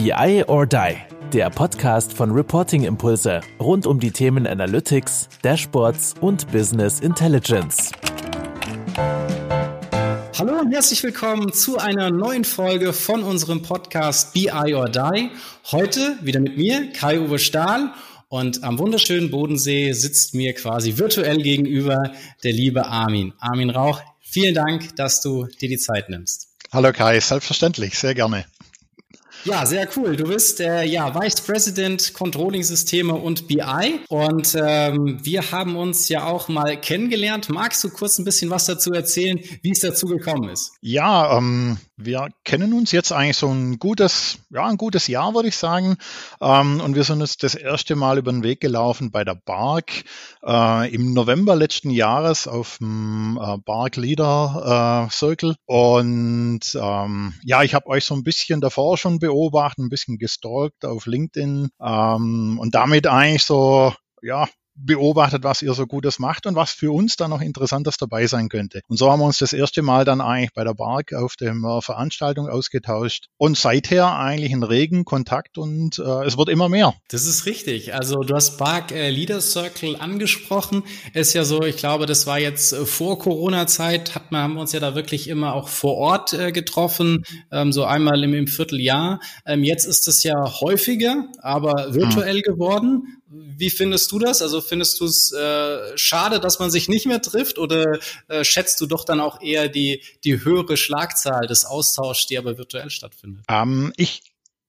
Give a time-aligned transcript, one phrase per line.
[0.00, 0.96] BI or Die,
[1.32, 7.90] der Podcast von Reporting Impulse rund um die Themen Analytics, Dashboards und Business Intelligence.
[10.38, 15.30] Hallo und herzlich willkommen zu einer neuen Folge von unserem Podcast BI or Die.
[15.72, 17.92] Heute wieder mit mir, Kai-Uwe Stahl.
[18.28, 22.12] Und am wunderschönen Bodensee sitzt mir quasi virtuell gegenüber
[22.44, 23.32] der liebe Armin.
[23.40, 26.46] Armin Rauch, vielen Dank, dass du dir die Zeit nimmst.
[26.70, 28.44] Hallo Kai, selbstverständlich, sehr gerne.
[29.44, 30.16] Ja, sehr cool.
[30.16, 36.08] Du bist äh, ja Vice President Controlling Systeme und BI und ähm, wir haben uns
[36.08, 37.48] ja auch mal kennengelernt.
[37.48, 40.72] Magst du kurz ein bisschen was dazu erzählen, wie es dazu gekommen ist?
[40.80, 45.48] Ja, ähm, wir kennen uns jetzt eigentlich so ein gutes, ja, ein gutes Jahr, würde
[45.48, 45.96] ich sagen.
[46.40, 50.04] Ähm, und wir sind uns das erste Mal über den Weg gelaufen bei der BARC
[50.44, 55.56] äh, im November letzten Jahres auf dem äh, BARC Leader äh, Circle.
[55.66, 59.27] Und ähm, ja, ich habe euch so ein bisschen davor schon beobachtet,
[59.78, 64.48] ein bisschen gestalkt auf LinkedIn ähm, und damit eigentlich so, ja,
[64.84, 68.48] beobachtet, was ihr so Gutes macht und was für uns dann noch Interessantes dabei sein
[68.48, 68.80] könnte.
[68.88, 71.52] Und so haben wir uns das erste Mal dann eigentlich bei der BARC auf der
[71.52, 76.94] äh, Veranstaltung ausgetauscht und seither eigentlich in regen Kontakt und äh, es wird immer mehr.
[77.08, 77.94] Das ist richtig.
[77.94, 80.82] Also du hast BARC äh, Leader Circle angesprochen.
[81.14, 84.60] Ist ja so, ich glaube, das war jetzt äh, vor Corona-Zeit, hat man, haben wir
[84.60, 88.46] uns ja da wirklich immer auch vor Ort äh, getroffen, ähm, so einmal im, im
[88.46, 89.20] Vierteljahr.
[89.46, 92.42] Ähm, jetzt ist es ja häufiger, aber virtuell hm.
[92.42, 93.17] geworden.
[93.30, 94.40] Wie findest du das?
[94.40, 97.98] Also findest du es äh, schade, dass man sich nicht mehr trifft oder
[98.28, 102.56] äh, schätzt du doch dann auch eher die, die höhere Schlagzahl des Austauschs, die aber
[102.56, 103.44] virtuell stattfindet?
[103.48, 104.22] Ähm, ich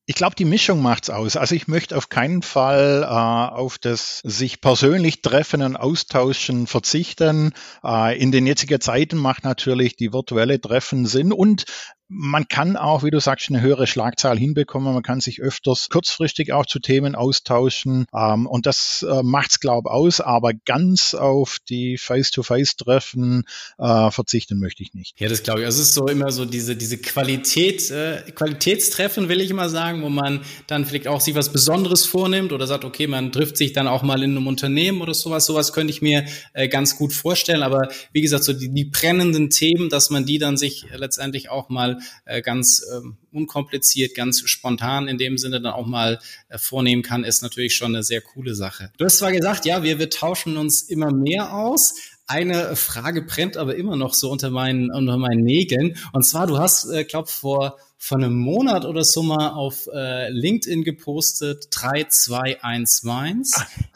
[0.09, 1.35] ich glaube, die Mischung macht's aus.
[1.35, 7.53] Also ich möchte auf keinen Fall äh, auf das sich persönlich treffen und austauschen verzichten.
[7.83, 11.65] Äh, in den jetzigen Zeiten macht natürlich die virtuelle Treffen Sinn und
[12.11, 14.91] man kann auch, wie du sagst, eine höhere Schlagzahl hinbekommen.
[14.93, 18.07] Man kann sich öfters kurzfristig auch zu Themen austauschen.
[18.13, 20.19] Ähm, und das äh, macht's, glaube aus.
[20.19, 23.43] Aber ganz auf die Face-to-Face-Treffen
[23.77, 25.19] äh, verzichten möchte ich nicht.
[25.19, 25.65] Ja, das glaube ich.
[25.67, 30.01] Also es ist so immer so diese, diese Qualität, äh, Qualitätstreffen, will ich immer sagen,
[30.01, 33.71] wo man dann vielleicht auch sich was Besonderes vornimmt oder sagt, okay, man trifft sich
[33.71, 35.45] dann auch mal in einem Unternehmen oder sowas.
[35.45, 37.61] Sowas könnte ich mir äh, ganz gut vorstellen.
[37.61, 41.69] Aber wie gesagt, so die, die brennenden Themen, dass man die dann sich letztendlich auch
[41.69, 47.03] mal äh, ganz ähm, unkompliziert, ganz spontan in dem Sinne dann auch mal äh, vornehmen
[47.03, 48.91] kann, ist natürlich schon eine sehr coole Sache.
[48.97, 51.95] Du hast zwar gesagt, ja, wir, wir tauschen uns immer mehr aus,
[52.29, 55.97] eine Frage brennt aber immer noch so unter meinen, unter meinen Nägeln.
[56.13, 60.29] Und zwar, du hast, äh, glaub, vor von einem Monat oder so mal auf äh,
[60.29, 63.47] LinkedIn gepostet, 3211,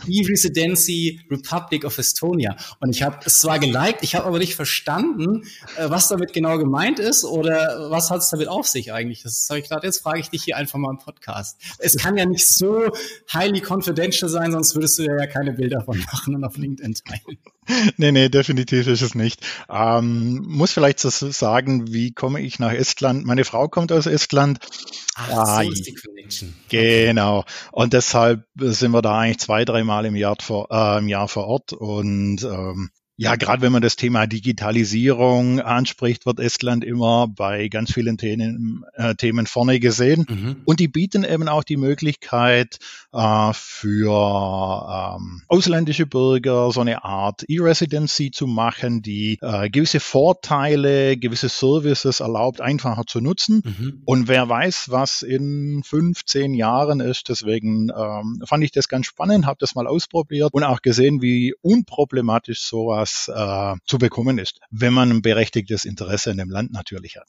[0.08, 2.58] E-Residency Republic of Estonia.
[2.82, 5.44] Und ich habe es zwar geliked, ich habe aber nicht verstanden,
[5.78, 9.24] äh, was damit genau gemeint ist oder was hat es damit auf sich eigentlich.
[9.24, 11.58] Das habe ich gedacht, jetzt frage ich dich hier einfach mal im Podcast.
[11.80, 12.92] Es kann ja nicht so
[13.34, 17.38] highly confidential sein, sonst würdest du ja keine Bilder von machen und auf LinkedIn teilen.
[17.96, 19.40] Nee, nee, definitiv ist es nicht.
[19.70, 23.26] Ähm, muss vielleicht so sagen, wie komme ich nach Estland?
[23.26, 24.60] Meine Frau kommt aus Estland.
[25.16, 26.54] Ach, ah, so ist die Connection.
[26.70, 27.46] Genau.
[27.72, 31.48] Und deshalb sind wir da eigentlich zwei, dreimal im Jahr vor, äh, im Jahr vor
[31.48, 32.90] Ort und ähm,
[33.24, 38.84] ja, gerade wenn man das Thema Digitalisierung anspricht, wird Estland immer bei ganz vielen Themen,
[38.96, 40.26] äh, Themen vorne gesehen.
[40.28, 40.56] Mhm.
[40.66, 42.80] Und die bieten eben auch die Möglichkeit
[43.14, 51.16] äh, für ähm, ausländische Bürger so eine Art E-Residency zu machen, die äh, gewisse Vorteile,
[51.16, 53.62] gewisse Services erlaubt, einfacher zu nutzen.
[53.64, 54.02] Mhm.
[54.04, 57.30] Und wer weiß, was in fünf, zehn Jahren ist.
[57.30, 61.54] Deswegen ähm, fand ich das ganz spannend, habe das mal ausprobiert und auch gesehen, wie
[61.62, 66.72] unproblematisch sowas was äh, zu bekommen ist, wenn man ein berechtigtes Interesse in dem Land
[66.72, 67.28] natürlich hat.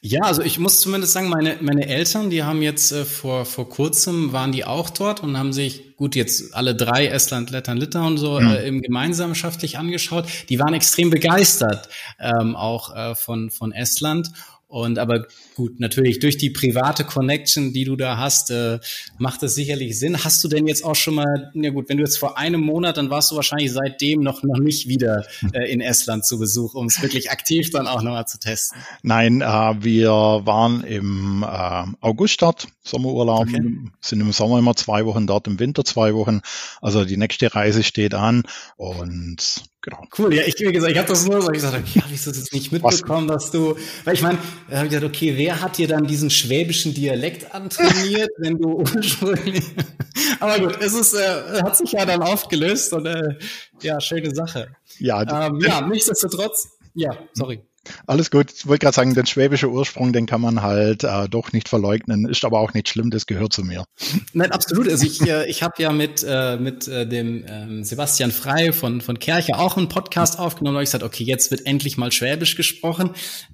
[0.00, 3.68] Ja, also ich muss zumindest sagen, meine, meine Eltern, die haben jetzt äh, vor, vor
[3.68, 8.18] kurzem, waren die auch dort und haben sich, gut, jetzt alle drei, Estland, Lettland, Litauen
[8.18, 8.48] so mhm.
[8.48, 10.26] äh, im gemeinschaftlich angeschaut.
[10.48, 14.30] Die waren extrem begeistert ähm, auch äh, von, von Estland.
[14.74, 18.80] Und aber gut, natürlich durch die private Connection, die du da hast, äh,
[19.18, 20.24] macht das sicherlich Sinn.
[20.24, 22.96] Hast du denn jetzt auch schon mal, na gut, wenn du jetzt vor einem Monat,
[22.96, 26.86] dann warst du wahrscheinlich seitdem noch, noch nicht wieder äh, in Estland zu Besuch, um
[26.86, 28.80] es wirklich aktiv dann auch nochmal zu testen?
[29.04, 33.62] Nein, äh, wir waren im äh, August dort, Sommerurlaub, okay.
[34.00, 36.40] sind im Sommer immer zwei Wochen dort, im Winter zwei Wochen.
[36.82, 38.42] Also die nächste Reise steht an
[38.76, 40.02] und Genau.
[40.16, 42.24] Cool, ja, ich, wie gesagt, ich habe das nur so, ich gesagt, okay, habe ich
[42.24, 43.44] das jetzt nicht mitbekommen, Was?
[43.44, 44.38] dass du, weil ich meine,
[44.70, 48.78] da habe ich gesagt, okay, wer hat dir dann diesen schwäbischen Dialekt antrainiert, wenn du
[48.78, 49.62] ursprünglich,
[50.40, 53.36] aber gut, es ist, äh, hat sich ja dann aufgelöst und äh,
[53.82, 54.68] ja, schöne Sache.
[55.00, 57.60] Ja, ähm, ja, nichtsdestotrotz, ja, sorry.
[58.06, 58.52] Alles gut.
[58.52, 62.28] Ich wollte gerade sagen, den schwäbischen Ursprung, den kann man halt äh, doch nicht verleugnen.
[62.28, 63.84] Ist aber auch nicht schlimm, das gehört zu mir.
[64.32, 64.88] Nein, absolut.
[64.88, 69.00] Also ich, äh, ich habe ja mit, äh, mit äh, dem ähm, Sebastian Frei von,
[69.00, 70.74] von Kerche auch einen Podcast aufgenommen.
[70.74, 73.10] Da habe ich gesagt, okay, jetzt wird endlich mal Schwäbisch gesprochen.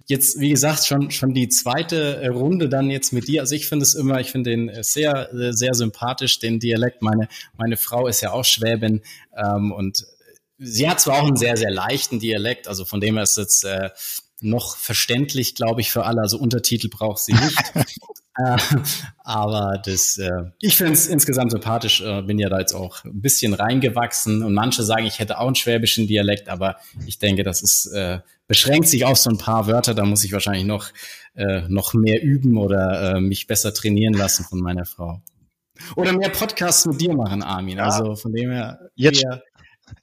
[0.07, 3.41] Jetzt, wie gesagt, schon, schon die zweite äh, Runde dann jetzt mit dir.
[3.43, 7.03] Also ich finde es immer, ich finde den äh, sehr, sehr sympathisch, den Dialekt.
[7.03, 9.03] Meine, meine Frau ist ja auch Schwäbin
[9.37, 10.07] ähm, und
[10.61, 13.65] sie hat zwar auch einen sehr, sehr leichten Dialekt, also von dem her ist es
[13.65, 13.91] äh,
[14.41, 16.21] noch verständlich, glaube ich, für alle.
[16.21, 17.59] Also Untertitel braucht sie nicht.
[18.37, 18.57] äh,
[19.19, 20.31] aber das, äh,
[20.61, 24.55] ich finde es insgesamt sympathisch, äh, bin ja da jetzt auch ein bisschen reingewachsen und
[24.55, 26.77] manche sagen, ich hätte auch einen schwäbischen Dialekt, aber
[27.07, 30.33] ich denke, das ist, äh, beschränkt sich auf so ein paar Wörter, da muss ich
[30.33, 30.89] wahrscheinlich noch,
[31.35, 35.23] äh, noch mehr üben oder äh, mich besser trainieren lassen von meiner Frau.
[35.97, 37.79] Oder mehr Podcasts mit dir machen, Armin.
[37.79, 37.85] Ja.
[37.85, 38.91] Also von dem her.
[38.95, 39.25] Jetzt,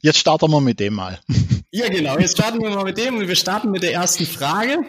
[0.01, 1.19] Jetzt starten wir mit dem mal.
[1.71, 2.17] Ja, genau.
[2.17, 4.85] Jetzt starten wir mal mit dem und wir starten mit der ersten Frage.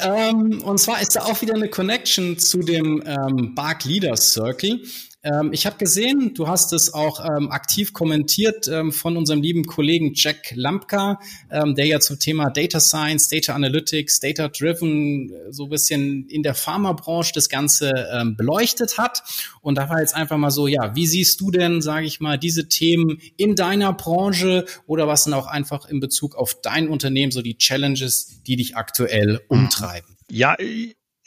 [0.00, 4.80] Ähm, und zwar ist da auch wieder eine Connection zu dem ähm, Bark Leaders Circle.
[5.28, 9.64] Ähm, ich habe gesehen, du hast es auch ähm, aktiv kommentiert ähm, von unserem lieben
[9.64, 11.20] Kollegen Jack Lampka,
[11.50, 16.26] ähm, der ja zum Thema Data Science, Data Analytics, Data Driven äh, so ein bisschen
[16.28, 19.22] in der Pharmabranche das Ganze ähm, beleuchtet hat.
[19.60, 22.38] Und da war jetzt einfach mal so, ja, wie siehst du denn, sage ich mal,
[22.38, 27.32] diese Themen in deiner Branche oder was sind auch einfach in Bezug auf dein Unternehmen
[27.32, 30.16] so die Challenges, die dich aktuell umtreiben?
[30.30, 30.56] Ja,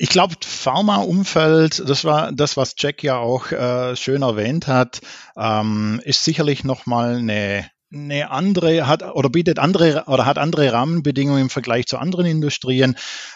[0.02, 5.02] ich glaube, Pharma-Umfeld, das war das, was Jack ja auch äh, schön erwähnt hat,
[5.38, 11.42] ähm, ist sicherlich nochmal eine eine andere hat oder bietet andere oder hat andere Rahmenbedingungen
[11.42, 12.96] im Vergleich zu anderen Industrien.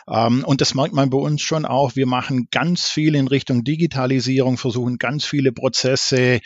[0.09, 1.95] Ähm, und das merkt man bei uns schon auch.
[1.95, 6.39] Wir machen ganz viel in Richtung Digitalisierung, versuchen ganz viele Prozesse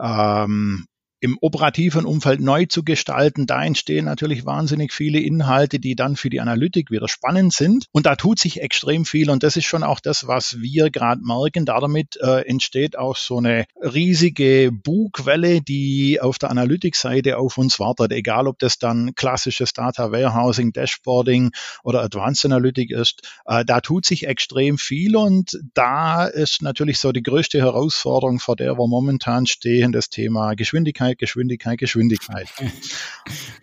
[0.00, 0.86] ähm,
[1.20, 3.46] im operativen Umfeld neu zu gestalten.
[3.46, 7.86] Da entstehen natürlich wahnsinnig viele Inhalte, die dann für die Analytik wieder spannend sind.
[7.92, 9.30] Und da tut sich extrem viel.
[9.30, 11.64] Und das ist schon auch das, was wir gerade merken.
[11.64, 18.12] Damit äh, entsteht auch so eine riesige Bugwelle, die auf der Analytikseite auf uns wartet.
[18.12, 21.50] Egal, ob das dann klassisches Data Warehousing, Dashboarding
[21.82, 23.22] oder Advanced Analytic ist.
[23.46, 25.16] Äh, da tut sich extrem viel.
[25.16, 30.54] Und da ist natürlich so die größte Herausforderung, vor der wir momentan stehen, das Thema
[30.54, 32.48] Geschwindigkeit Geschwindigkeit, Geschwindigkeit, Geschwindigkeit.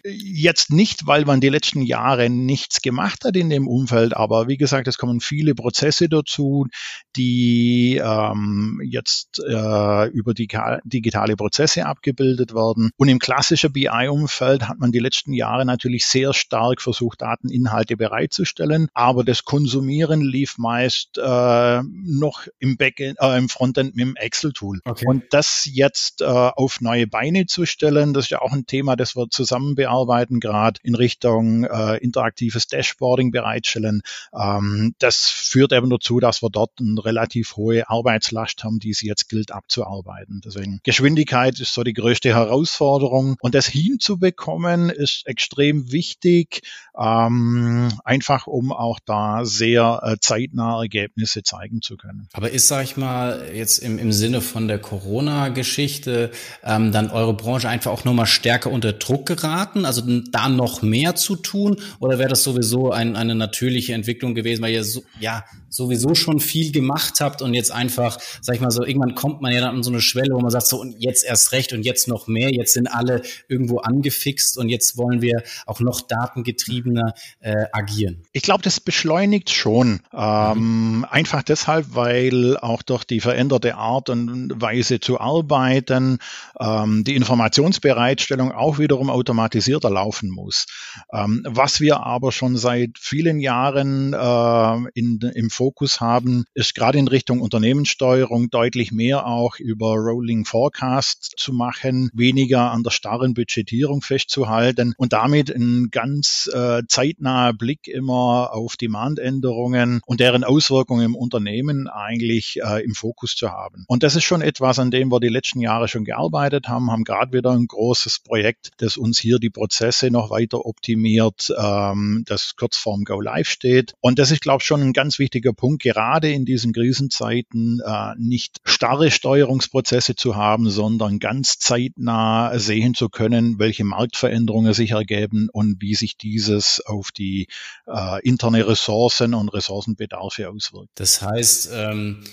[0.05, 4.57] Jetzt nicht, weil man die letzten Jahre nichts gemacht hat in dem Umfeld, aber wie
[4.57, 6.67] gesagt, es kommen viele Prozesse dazu,
[7.15, 10.49] die ähm, jetzt äh, über die
[10.83, 12.91] digitale Prozesse abgebildet werden.
[12.97, 18.87] Und im klassischen BI-Umfeld hat man die letzten Jahre natürlich sehr stark versucht, Dateninhalte bereitzustellen,
[18.93, 24.81] aber das Konsumieren lief meist äh, noch im Backend, äh, im Frontend mit dem Excel-Tool.
[24.83, 25.05] Okay.
[25.07, 28.13] Und das jetzt äh, auf neue Beine Beine zu stellen.
[28.13, 32.67] Das ist ja auch ein Thema, das wir zusammen bearbeiten, gerade in Richtung äh, interaktives
[32.67, 34.01] Dashboarding bereitstellen.
[34.37, 39.01] Ähm, das führt eben dazu, dass wir dort eine relativ hohe Arbeitslast haben, die es
[39.01, 40.41] jetzt gilt abzuarbeiten.
[40.45, 46.61] Deswegen Geschwindigkeit ist so die größte Herausforderung und das hinzubekommen ist extrem wichtig,
[46.97, 52.27] ähm, einfach um auch da sehr äh, zeitnah Ergebnisse zeigen zu können.
[52.33, 56.31] Aber ist, sag ich mal, jetzt im, im Sinne von der Corona-Geschichte
[56.63, 59.85] ähm, dann eure Branche einfach auch nochmal stärker unter Druck geraten?
[59.85, 61.77] Also da noch mehr zu tun?
[61.99, 66.39] Oder wäre das sowieso ein, eine natürliche Entwicklung gewesen, weil ihr so, ja sowieso schon
[66.39, 69.77] viel gemacht habt und jetzt einfach, sag ich mal so, irgendwann kommt man ja dann
[69.77, 72.27] an so eine Schwelle, wo man sagt so, und jetzt erst recht und jetzt noch
[72.27, 78.23] mehr, jetzt sind alle irgendwo angefixt und jetzt wollen wir auch noch datengetriebener äh, agieren.
[78.31, 80.01] Ich glaube, das beschleunigt schon.
[80.13, 81.05] Ähm, mhm.
[81.09, 86.19] Einfach deshalb, weil auch durch die veränderte Art und Weise zu arbeiten,
[86.59, 90.65] ähm, die Informationsbereitstellung auch wiederum automatisierter laufen muss.
[91.11, 96.97] Ähm, was wir aber schon seit vielen Jahren äh, in, im Fokus haben, ist gerade
[96.97, 103.33] in Richtung Unternehmenssteuerung deutlich mehr auch über Rolling Forecast zu machen, weniger an der starren
[103.33, 111.05] Budgetierung festzuhalten und damit ein ganz äh, zeitnaher Blick immer auf Demandänderungen und deren Auswirkungen
[111.05, 113.85] im Unternehmen eigentlich äh, im Fokus zu haben.
[113.87, 117.02] Und das ist schon etwas, an dem wir die letzten Jahre schon gearbeitet haben, haben
[117.03, 122.55] gerade wieder ein großes Projekt, das uns hier die Prozesse noch weiter optimiert, ähm, das
[122.55, 123.93] kurz vorm Go Live steht.
[124.01, 128.13] Und das ist, glaube ich, schon ein ganz wichtiger Punkt, gerade in diesen Krisenzeiten äh,
[128.17, 135.49] nicht starre Steuerungsprozesse zu haben, sondern ganz zeitnah sehen zu können, welche Marktveränderungen sich ergeben
[135.51, 137.47] und wie sich dieses auf die
[137.87, 140.91] äh, interne Ressourcen und Ressourcenbedarfe auswirkt.
[140.95, 142.23] Das heißt, ähm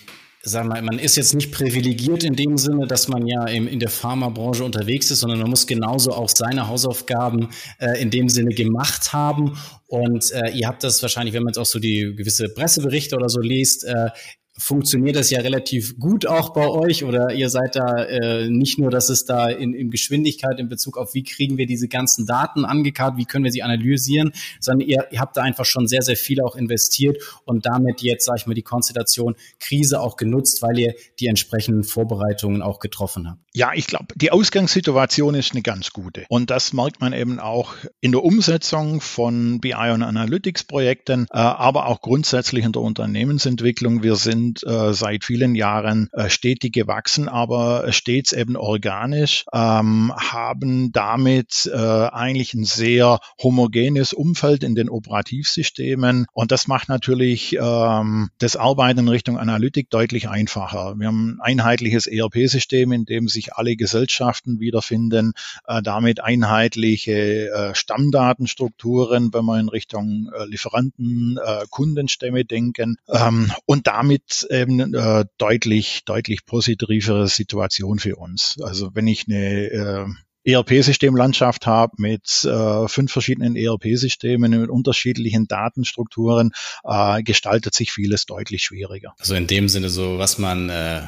[0.43, 3.79] sag mal, man ist jetzt nicht privilegiert in dem Sinne, dass man ja im, in
[3.79, 8.55] der Pharmabranche unterwegs ist, sondern man muss genauso auch seine Hausaufgaben äh, in dem Sinne
[8.55, 9.59] gemacht haben.
[9.87, 13.29] Und äh, ihr habt das wahrscheinlich, wenn man jetzt auch so die gewisse Presseberichte oder
[13.29, 14.11] so liest, äh,
[14.61, 18.91] funktioniert das ja relativ gut auch bei euch oder ihr seid da äh, nicht nur,
[18.91, 22.65] dass es da in, in Geschwindigkeit in Bezug auf, wie kriegen wir diese ganzen Daten
[22.65, 26.17] angekarrt, wie können wir sie analysieren, sondern ihr, ihr habt da einfach schon sehr, sehr
[26.17, 30.79] viel auch investiert und damit jetzt, sage ich mal, die Konstellation Krise auch genutzt, weil
[30.79, 33.41] ihr die entsprechenden Vorbereitungen auch getroffen habt.
[33.55, 37.75] Ja, ich glaube, die Ausgangssituation ist eine ganz gute und das merkt man eben auch
[38.01, 44.03] in der Umsetzung von BI und Analytics Projekten, äh, aber auch grundsätzlich in der Unternehmensentwicklung.
[44.03, 50.13] Wir sind sind äh, seit vielen Jahren äh, stetig gewachsen, aber stets eben organisch, ähm,
[50.17, 57.57] haben damit äh, eigentlich ein sehr homogenes Umfeld in den Operativsystemen und das macht natürlich
[57.61, 60.95] ähm, das Arbeiten in Richtung Analytik deutlich einfacher.
[60.99, 65.33] Wir haben ein einheitliches ERP-System, in dem sich alle Gesellschaften wiederfinden,
[65.67, 73.53] äh, damit einheitliche äh, Stammdatenstrukturen, wenn wir in Richtung äh, Lieferanten, äh, Kundenstämme denken ähm,
[73.67, 78.59] und damit eben äh, deutlich, deutlich positivere Situation für uns.
[78.63, 80.07] Also wenn ich eine äh,
[80.45, 86.53] ERP-Systemlandschaft habe mit äh, fünf verschiedenen ERP-Systemen mit unterschiedlichen Datenstrukturen,
[86.85, 89.15] äh, gestaltet sich vieles deutlich schwieriger.
[89.19, 91.03] Also in dem Sinne so, was man äh,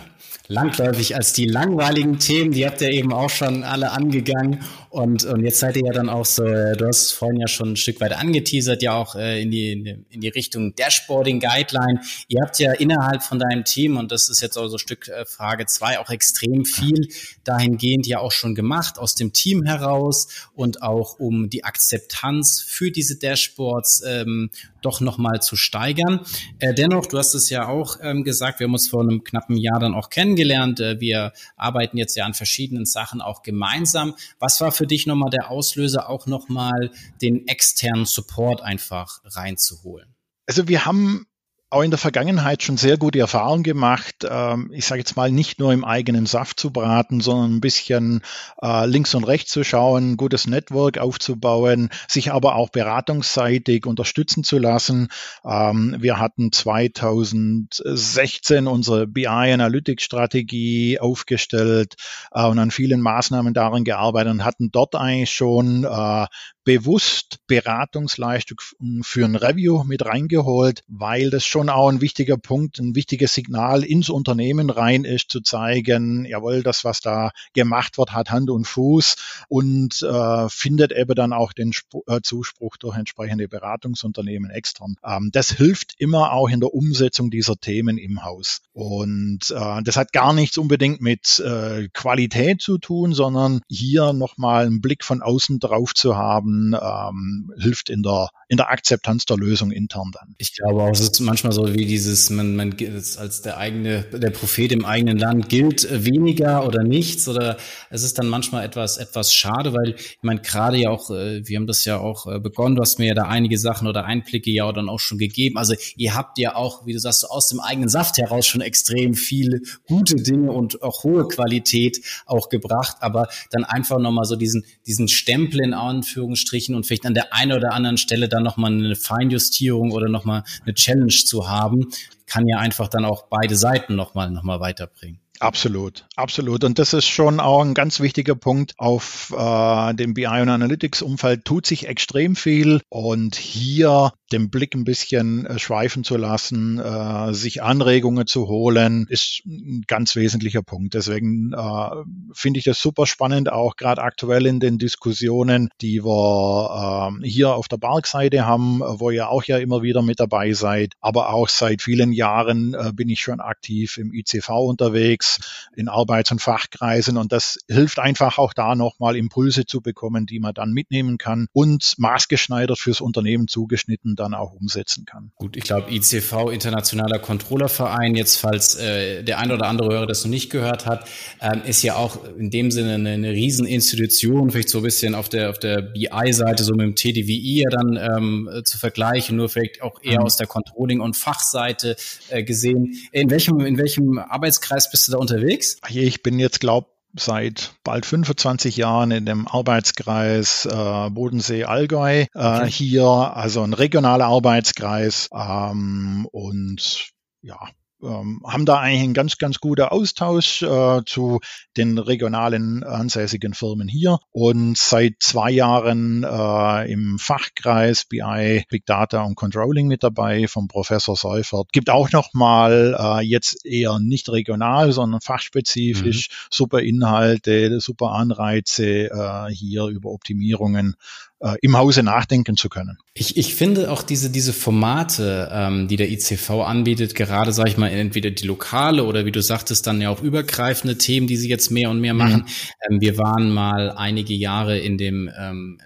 [0.48, 4.64] langläufig als die langweiligen Themen, die habt ihr eben auch schon alle angegangen.
[4.90, 7.76] Und, und jetzt seid ihr ja dann auch so, du hast vorhin ja schon ein
[7.76, 12.00] Stück weit angeteasert, ja auch äh, in, die, in die Richtung Dashboarding Guideline.
[12.28, 15.08] Ihr habt ja innerhalb von deinem Team, und das ist jetzt auch so ein Stück
[15.08, 17.08] äh, Frage zwei auch extrem viel
[17.44, 22.90] dahingehend ja auch schon gemacht, aus dem Team heraus und auch um die Akzeptanz für
[22.90, 24.50] diese Dashboards ähm,
[24.82, 26.20] doch nochmal zu steigern.
[26.58, 29.56] Äh, dennoch, du hast es ja auch ähm, gesagt, wir haben uns vor einem knappen
[29.56, 30.80] Jahr dann auch kennengelernt.
[30.80, 34.14] Äh, wir arbeiten jetzt ja an verschiedenen Sachen auch gemeinsam.
[34.38, 40.14] Was war für dich nochmal der Auslöser, auch nochmal den externen Support einfach reinzuholen?
[40.46, 41.26] Also wir haben
[41.72, 44.26] auch in der Vergangenheit schon sehr gute Erfahrungen gemacht.
[44.28, 48.20] Ähm, ich sage jetzt mal, nicht nur im eigenen Saft zu braten, sondern ein bisschen
[48.60, 54.58] äh, links und rechts zu schauen, gutes Network aufzubauen, sich aber auch beratungsseitig unterstützen zu
[54.58, 55.08] lassen.
[55.46, 61.94] Ähm, wir hatten 2016 unsere BI Analytics Strategie aufgestellt
[62.32, 66.26] äh, und an vielen Maßnahmen darin gearbeitet und hatten dort eigentlich schon äh,
[66.64, 68.60] bewusst Beratungsleistung
[69.02, 73.82] für ein Review mit reingeholt, weil das schon auch ein wichtiger Punkt, ein wichtiges Signal
[73.84, 78.66] ins Unternehmen rein ist, zu zeigen, jawohl, das, was da gemacht wird, hat Hand und
[78.66, 79.16] Fuß
[79.48, 84.96] und äh, findet eben dann auch den Sp äh, Zuspruch durch entsprechende Beratungsunternehmen extern.
[85.04, 88.60] Ähm, das hilft immer auch in der Umsetzung dieser Themen im Haus.
[88.72, 94.66] Und äh, das hat gar nichts unbedingt mit äh, Qualität zu tun, sondern hier nochmal
[94.66, 99.24] einen Blick von außen drauf zu haben, haben, ähm, hilft in der, in der Akzeptanz
[99.24, 100.34] der Lösung intern dann.
[100.38, 102.74] Ich glaube auch, es ist manchmal so wie dieses, man, man
[103.18, 107.56] als der eigene, der Prophet im eigenen Land gilt weniger oder nichts oder
[107.90, 111.56] es ist dann manchmal etwas, etwas schade, weil ich meine, gerade ja auch, äh, wir
[111.56, 114.50] haben das ja auch äh, begonnen, du hast mir ja da einige Sachen oder Einblicke
[114.50, 115.58] ja dann auch schon gegeben.
[115.58, 119.14] Also ihr habt ja auch, wie du sagst, aus dem eigenen Saft heraus schon extrem
[119.14, 124.64] viele gute Dinge und auch hohe Qualität auch gebracht, aber dann einfach nochmal so diesen,
[124.86, 128.72] diesen Stempel in Anführungszeichen Anführungsstrichen und vielleicht an der einen oder anderen Stelle dann nochmal
[128.72, 131.88] eine Feinjustierung oder nochmal eine Challenge zu haben,
[132.26, 135.21] kann ja einfach dann auch beide Seiten nochmal noch weiterbringen.
[135.42, 136.62] Absolut, absolut.
[136.62, 138.74] Und das ist schon auch ein ganz wichtiger Punkt.
[138.78, 144.76] Auf äh, dem BI und Analytics Umfeld tut sich extrem viel und hier den Blick
[144.76, 150.62] ein bisschen äh, schweifen zu lassen, äh, sich Anregungen zu holen, ist ein ganz wesentlicher
[150.62, 150.94] Punkt.
[150.94, 151.90] Deswegen äh,
[152.32, 157.56] finde ich das super spannend, auch gerade aktuell in den Diskussionen, die wir äh, hier
[157.56, 160.94] auf der Bark-Seite haben, wo ihr auch ja immer wieder mit dabei seid.
[161.00, 165.31] Aber auch seit vielen Jahren äh, bin ich schon aktiv im ICV unterwegs
[165.74, 167.16] in Arbeits- und Fachkreisen.
[167.16, 171.46] Und das hilft einfach auch da nochmal Impulse zu bekommen, die man dann mitnehmen kann
[171.52, 175.32] und maßgeschneidert fürs Unternehmen zugeschnitten dann auch umsetzen kann.
[175.36, 180.24] Gut, ich glaube, ICV, Internationaler Controllerverein, jetzt falls äh, der ein oder andere Hörer das
[180.24, 181.08] noch nicht gehört hat,
[181.40, 185.28] ähm, ist ja auch in dem Sinne eine, eine Rieseninstitution, vielleicht so ein bisschen auf
[185.28, 189.82] der, auf der BI-Seite, so mit dem TDWI ja dann ähm, zu vergleichen, nur vielleicht
[189.82, 190.26] auch eher mhm.
[190.26, 191.96] aus der Controlling- und Fachseite
[192.28, 192.98] äh, gesehen.
[193.12, 195.78] In welchem, in welchem Arbeitskreis bist du da unterwegs?
[195.88, 202.70] Ich bin jetzt, glaube seit bald 25 Jahren in dem Arbeitskreis äh, Bodensee-Allgäu äh, okay.
[202.70, 207.10] hier, also ein regionaler Arbeitskreis ähm, und
[207.42, 207.58] ja,
[208.02, 211.40] ähm, haben da eigentlich einen ganz, ganz guten Austausch äh, zu
[211.76, 219.22] den regionalen ansässigen Firmen hier und seit zwei Jahren äh, im Fachkreis BI, Big Data
[219.22, 221.72] und Controlling mit dabei vom Professor Seufert.
[221.72, 226.34] Gibt auch noch mal äh, jetzt eher nicht regional, sondern fachspezifisch mhm.
[226.50, 230.96] super Inhalte, super Anreize äh, hier über Optimierungen
[231.42, 232.98] äh, im Hause nachdenken zu können.
[233.14, 237.76] Ich, ich finde auch diese, diese Formate, ähm, die der ICV anbietet, gerade, sage ich
[237.76, 241.48] mal, entweder die lokale oder wie du sagtest, dann ja auch übergreifende Themen, die sie
[241.48, 242.44] jetzt mehr und mehr machen.
[242.46, 242.94] Mhm.
[242.94, 245.78] Ähm, wir waren mal einige Jahre in dem ähm,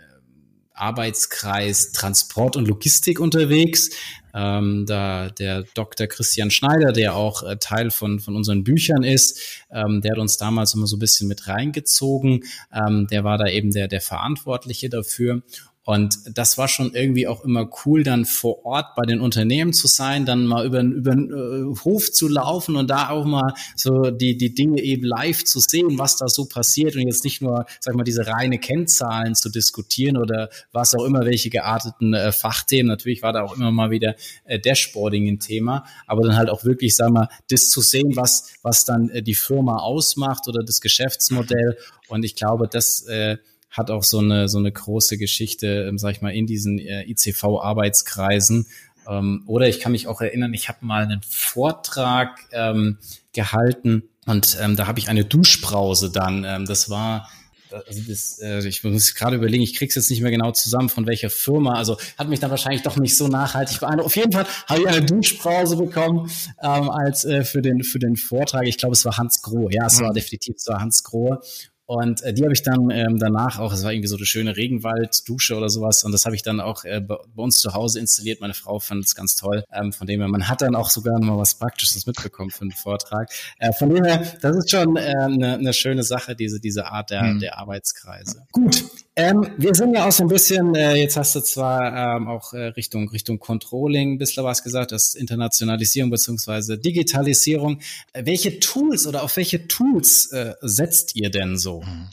[0.76, 3.90] Arbeitskreis Transport und Logistik unterwegs.
[4.34, 6.06] Ähm, da der Dr.
[6.06, 10.36] Christian Schneider, der auch äh, Teil von, von unseren Büchern ist, ähm, der hat uns
[10.36, 12.44] damals immer so ein bisschen mit reingezogen.
[12.70, 15.42] Ähm, der war da eben der, der Verantwortliche dafür.
[15.86, 19.86] Und das war schon irgendwie auch immer cool, dann vor Ort bei den Unternehmen zu
[19.86, 24.10] sein, dann mal über, über den äh, Hof zu laufen und da auch mal so
[24.10, 27.66] die, die Dinge eben live zu sehen, was da so passiert und jetzt nicht nur,
[27.78, 32.88] sag mal, diese reine Kennzahlen zu diskutieren oder was auch immer, welche gearteten äh, Fachthemen.
[32.88, 36.64] Natürlich war da auch immer mal wieder äh, Dashboarding ein Thema, aber dann halt auch
[36.64, 40.80] wirklich, sag mal, das zu sehen, was, was dann äh, die Firma ausmacht oder das
[40.80, 41.78] Geschäftsmodell.
[42.08, 43.36] Und ich glaube, das, äh,
[43.70, 47.04] hat auch so eine, so eine große Geschichte, ähm, sag ich mal, in diesen äh,
[47.10, 48.66] ICV-Arbeitskreisen.
[49.08, 52.98] Ähm, oder ich kann mich auch erinnern, ich habe mal einen Vortrag ähm,
[53.32, 56.44] gehalten und ähm, da habe ich eine Duschbrause dann.
[56.44, 57.28] Ähm, das war
[57.70, 61.06] also das, äh, ich muss gerade überlegen, ich krieg's jetzt nicht mehr genau zusammen, von
[61.06, 61.74] welcher Firma.
[61.74, 64.06] Also hat mich dann wahrscheinlich doch nicht so nachhaltig beeindruckt.
[64.06, 66.30] Auf jeden Fall habe ich eine Duschbrause bekommen
[66.62, 68.66] ähm, als äh, für den für den Vortrag.
[68.66, 69.72] Ich glaube, es war Hans Grohe.
[69.72, 70.04] Ja, es mhm.
[70.04, 71.40] war definitiv es war Hans Grohe.
[71.86, 74.56] Und äh, die habe ich dann ähm, danach auch, es war irgendwie so eine schöne
[74.56, 76.02] Regenwalddusche oder sowas.
[76.02, 78.40] Und das habe ich dann auch äh, bei uns zu Hause installiert.
[78.40, 79.64] Meine Frau fand es ganz toll.
[79.72, 82.64] Ähm, von dem her, man hat dann auch sogar noch mal was Praktisches mitbekommen für
[82.64, 83.30] den Vortrag.
[83.58, 87.10] Äh, von dem her, das ist schon eine äh, ne schöne Sache, diese, diese Art
[87.10, 87.38] der, mhm.
[87.38, 88.42] der Arbeitskreise.
[88.50, 88.84] Gut,
[89.16, 92.52] ähm, wir sind ja auch so ein bisschen, äh, jetzt hast du zwar ähm, auch
[92.52, 97.80] äh, Richtung Richtung Controlling bisschen was gesagt, das Internationalisierung beziehungsweise Digitalisierung.
[98.12, 101.80] Äh, welche Tools oder auf welche Tools äh, setzt ihr denn so?
[101.80, 102.10] Mhm.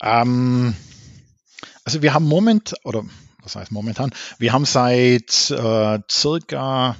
[0.00, 0.76] Ähm,
[1.84, 3.02] also wir haben moment oder
[3.42, 4.10] was heißt momentan?
[4.38, 6.96] Wir haben seit äh, circa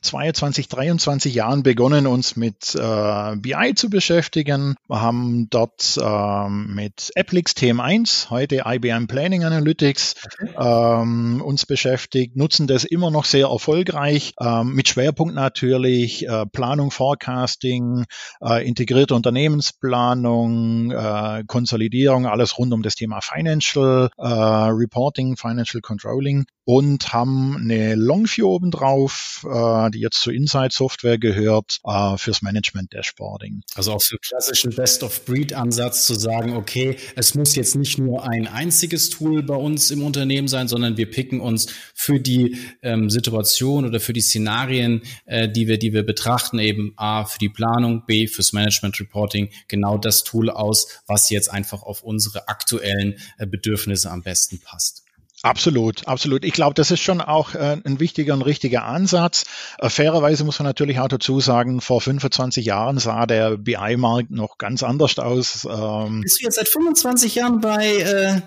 [0.00, 4.76] 22, 23 Jahren begonnen, uns mit äh, BI zu beschäftigen.
[4.88, 10.14] Wir haben dort ähm, mit Applix TM1, heute IBM Planning Analytics,
[10.58, 16.90] ähm, uns beschäftigt, nutzen das immer noch sehr erfolgreich, ähm, mit Schwerpunkt natürlich äh, Planung,
[16.90, 18.04] Forecasting,
[18.40, 26.46] äh, integrierte Unternehmensplanung, äh, Konsolidierung, alles rund um das Thema Financial äh, Reporting, Financial Controlling
[26.68, 29.57] und haben eine Longview obendrauf, äh,
[29.92, 33.62] die jetzt zur Insight Software gehört, äh, fürs Management Dashboarding.
[33.74, 38.46] Also auch so einen klassischen Best-of-Breed-Ansatz zu sagen, okay, es muss jetzt nicht nur ein
[38.46, 43.84] einziges Tool bei uns im Unternehmen sein, sondern wir picken uns für die ähm, Situation
[43.84, 48.04] oder für die Szenarien, äh, die wir, die wir betrachten, eben A für die Planung,
[48.06, 53.46] B fürs Management Reporting, genau das Tool aus, was jetzt einfach auf unsere aktuellen äh,
[53.46, 55.07] Bedürfnisse am besten passt.
[55.42, 56.44] Absolut, absolut.
[56.44, 59.44] Ich glaube, das ist schon auch äh, ein wichtiger und richtiger Ansatz.
[59.78, 64.58] Äh, fairerweise muss man natürlich auch dazu sagen, vor 25 Jahren sah der BI-Markt noch
[64.58, 65.66] ganz anders aus.
[65.70, 68.40] Ähm, Bist du jetzt seit 25 Jahren bei äh,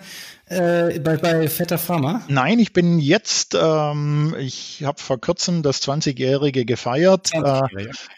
[0.52, 2.22] äh, bei, bei Vetter Pharma?
[2.28, 7.62] Nein, ich bin jetzt, ähm, ich habe vor kurzem das 20-Jährige gefeiert, äh,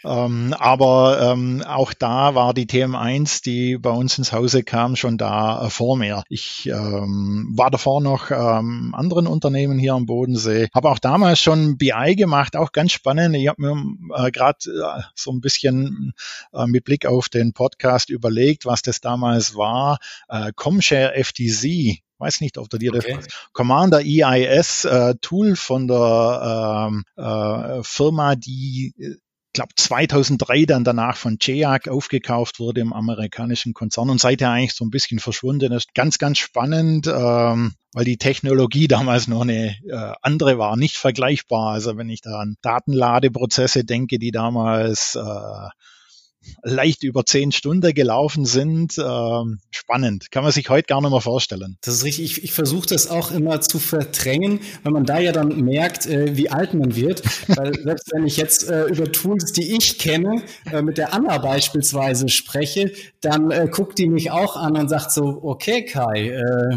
[0.04, 5.16] ähm, aber ähm, auch da war die TM1, die bei uns ins Hause kam, schon
[5.16, 6.24] da äh, vor mir.
[6.28, 11.78] Ich ähm, war davor noch ähm, anderen Unternehmen hier am Bodensee, habe auch damals schon
[11.78, 13.36] BI gemacht, auch ganz spannend.
[13.36, 16.14] Ich habe mir äh, gerade äh, so ein bisschen
[16.52, 19.98] äh, mit Blick auf den Podcast überlegt, was das damals war.
[20.28, 23.16] Äh, Comshare FTZ weiß nicht, ob du dir okay.
[23.16, 29.16] das Commander EIS äh, Tool von der ähm, äh, Firma, die äh,
[29.54, 34.84] glaube 2003 dann danach von JAG aufgekauft wurde im amerikanischen Konzern und seither eigentlich so
[34.84, 35.94] ein bisschen verschwunden ist.
[35.94, 41.72] Ganz, ganz spannend, ähm, weil die Technologie damals noch eine äh, andere war, nicht vergleichbar.
[41.72, 45.68] Also wenn ich da an Datenladeprozesse denke, die damals äh,
[46.62, 48.98] leicht über zehn Stunden gelaufen sind.
[48.98, 50.30] Ähm, spannend.
[50.30, 51.78] Kann man sich heute gar nicht mehr vorstellen.
[51.82, 52.24] Das ist richtig.
[52.24, 56.36] Ich, ich versuche das auch immer zu verdrängen, weil man da ja dann merkt, äh,
[56.36, 57.22] wie alt man wird.
[57.48, 61.38] weil selbst wenn ich jetzt äh, über Tools, die ich kenne, äh, mit der Anna
[61.38, 66.76] beispielsweise spreche, dann äh, guckt die mich auch an und sagt so, okay Kai, äh,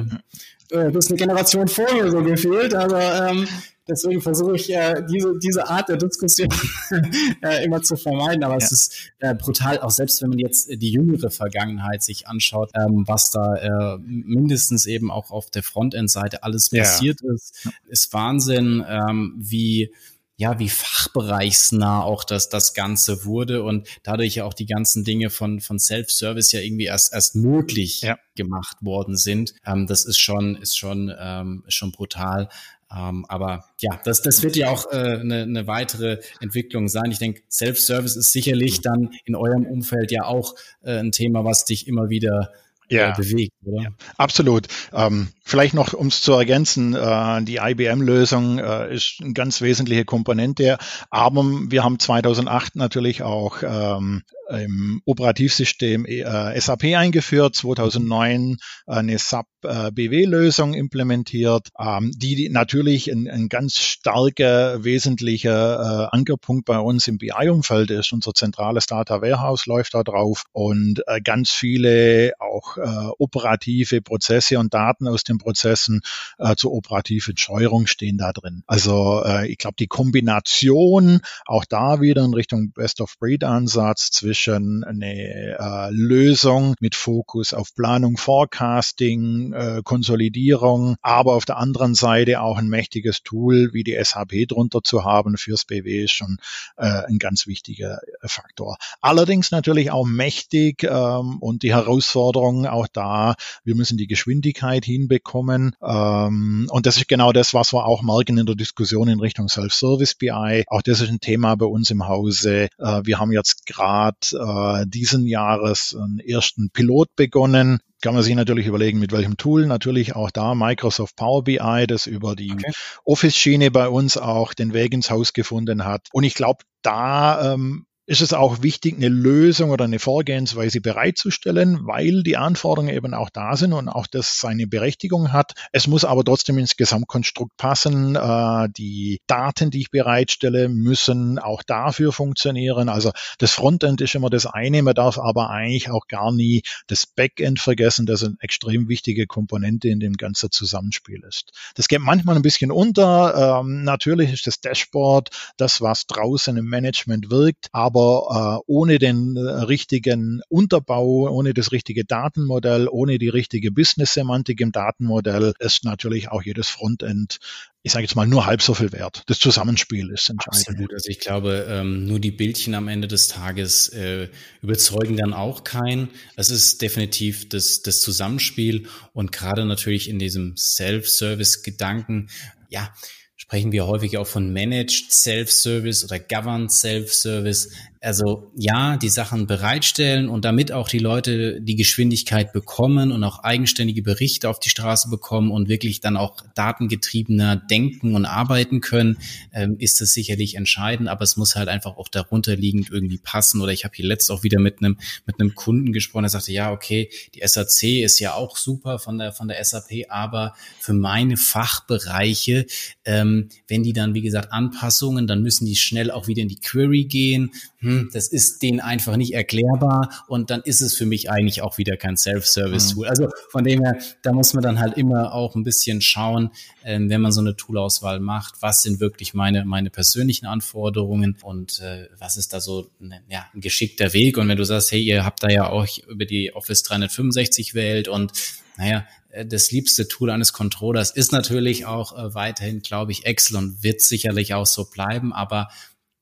[0.72, 3.48] äh, du bist eine Generation vor mir so gefühlt, aber ähm,
[3.88, 6.50] deswegen versuche ich äh, diese, diese Art der Diskussion
[7.42, 8.44] äh, immer zu vermeiden.
[8.44, 8.66] Aber ja.
[8.66, 13.04] es ist äh, brutal, auch selbst wenn man jetzt die jüngere Vergangenheit sich anschaut, ähm,
[13.08, 17.34] was da äh, mindestens eben auch auf der Frontend-Seite alles passiert ja.
[17.34, 19.92] ist, ist Wahnsinn, ähm, wie
[20.40, 25.32] ja, wie fachbereichsnah auch das, das Ganze wurde und dadurch ja auch die ganzen Dinge
[25.32, 28.20] von, von Self-Service ja irgendwie erst, erst möglich ja.
[28.36, 29.56] gemacht worden sind.
[29.66, 32.50] Ähm, das ist schon, ist schon, ähm, schon brutal.
[32.96, 37.12] Ähm, aber ja, das, das wird ja auch äh, eine, eine weitere Entwicklung sein.
[37.12, 41.66] Ich denke, Self-Service ist sicherlich dann in eurem Umfeld ja auch äh, ein Thema, was
[41.66, 42.52] dich immer wieder
[42.90, 43.12] ja.
[43.12, 43.84] bewegt, oder?
[43.84, 44.68] Ja, absolut.
[44.94, 50.06] Ähm, vielleicht noch, um es zu ergänzen, äh, die IBM-Lösung äh, ist eine ganz wesentliche
[50.06, 50.78] Komponente,
[51.10, 59.48] aber wir haben 2008 natürlich auch ähm, im Operativsystem äh, SAP eingeführt, 2009 eine SAP
[59.64, 67.08] äh, BW-Lösung implementiert, ähm, die natürlich ein, ein ganz starker, wesentlicher äh, Ankerpunkt bei uns
[67.08, 68.14] im BI-Umfeld ist.
[68.14, 74.60] Unser zentrales Data Warehouse läuft da drauf und äh, ganz viele auch äh, operative Prozesse
[74.60, 76.02] und Daten aus den Prozessen
[76.38, 78.64] äh, zur operativen Steuerung stehen da drin.
[78.68, 85.90] Also äh, ich glaube, die Kombination auch da wieder in Richtung Best-of-Breed-Ansatz zwischen eine äh,
[85.92, 92.68] Lösung mit Fokus auf Planung, Forecasting, äh, Konsolidierung, aber auf der anderen Seite auch ein
[92.68, 96.38] mächtiges Tool wie die SAP drunter zu haben fürs BW ist schon
[96.78, 98.78] äh, ein ganz wichtiger Faktor.
[99.02, 105.76] Allerdings natürlich auch mächtig ähm, und die Herausforderung auch da, wir müssen die Geschwindigkeit hinbekommen
[105.82, 109.50] ähm, und das ist genau das, was wir auch merken in der Diskussion in Richtung
[109.50, 110.64] Self-Service BI.
[110.68, 112.70] Auch das ist ein Thema bei uns im Hause.
[112.78, 118.36] Äh, wir haben jetzt gerade äh, diesen Jahres einen ersten Pilot begonnen kann man sich
[118.36, 119.66] natürlich überlegen, mit welchem Tool.
[119.66, 122.72] Natürlich auch da Microsoft Power BI, das über die okay.
[123.06, 126.08] Office-Schiene bei uns auch den Weg ins Haus gefunden hat.
[126.14, 131.86] Und ich glaube, da ähm, ist es auch wichtig, eine Lösung oder eine Vorgehensweise bereitzustellen,
[131.86, 135.52] weil die Anforderungen eben auch da sind und auch das seine Berechtigung hat.
[135.74, 138.16] Es muss aber trotzdem ins Gesamtkonstrukt passen.
[138.16, 142.88] Äh, die Daten, die ich bereitstelle, müssen auch dafür funktionieren.
[142.88, 147.06] Also das Frontend ist immer das eine, man darf aber eigentlich auch gar nie das
[147.06, 151.52] Backend vergessen, das eine extrem wichtige Komponente in dem ganzen Zusammenspiel ist.
[151.76, 153.60] Das geht manchmal ein bisschen unter.
[153.60, 159.00] Ähm, natürlich ist das Dashboard das, was draußen im Management wirkt, aber aber äh, ohne
[159.00, 165.84] den äh, richtigen Unterbau, ohne das richtige Datenmodell, ohne die richtige Business-Semantik im Datenmodell ist
[165.84, 167.40] natürlich auch jedes Frontend
[167.84, 169.24] ich sage jetzt mal, nur halb so viel wert.
[169.28, 170.68] Das Zusammenspiel ist entscheidend.
[170.68, 170.94] Absolut.
[170.94, 174.28] Also ich glaube, ähm, nur die Bildchen am Ende des Tages äh,
[174.62, 176.10] überzeugen dann auch keinen.
[176.36, 182.30] Es ist definitiv das, das Zusammenspiel und gerade natürlich in diesem Self-Service-Gedanken,
[182.68, 182.94] ja,
[183.38, 190.30] sprechen wir häufig auch von Managed Self-Service oder Governed Self-Service also ja, die Sachen bereitstellen
[190.30, 195.10] und damit auch die Leute die Geschwindigkeit bekommen und auch eigenständige Berichte auf die Straße
[195.10, 199.18] bekommen und wirklich dann auch datengetriebener denken und arbeiten können,
[199.54, 203.62] ähm, ist das sicherlich entscheidend, aber es muss halt einfach auch darunter liegend irgendwie passen.
[203.62, 206.52] Oder ich habe hier letzt auch wieder mit einem mit einem Kunden gesprochen, der sagte,
[206.52, 210.94] ja, okay, die SAC ist ja auch super von der von der SAP, aber für
[210.94, 212.66] meine Fachbereiche,
[213.06, 216.60] ähm, wenn die dann, wie gesagt, Anpassungen, dann müssen die schnell auch wieder in die
[216.60, 221.30] Query gehen hm, das ist denen einfach nicht erklärbar und dann ist es für mich
[221.30, 223.06] eigentlich auch wieder kein Self-Service-Tool.
[223.06, 223.10] Mhm.
[223.10, 226.52] Also von dem her, da muss man dann halt immer auch ein bisschen schauen,
[226.84, 231.80] ähm, wenn man so eine Toolauswahl macht, was sind wirklich meine, meine persönlichen Anforderungen und
[231.80, 234.38] äh, was ist da so ne, ja, ein geschickter Weg.
[234.38, 238.08] Und wenn du sagst, hey, ihr habt da ja auch über die Office 365 Welt
[238.08, 238.32] und
[238.78, 243.58] naja, äh, das liebste Tool eines Controllers ist natürlich auch äh, weiterhin, glaube ich, Excel
[243.58, 245.70] und wird sicherlich auch so bleiben, aber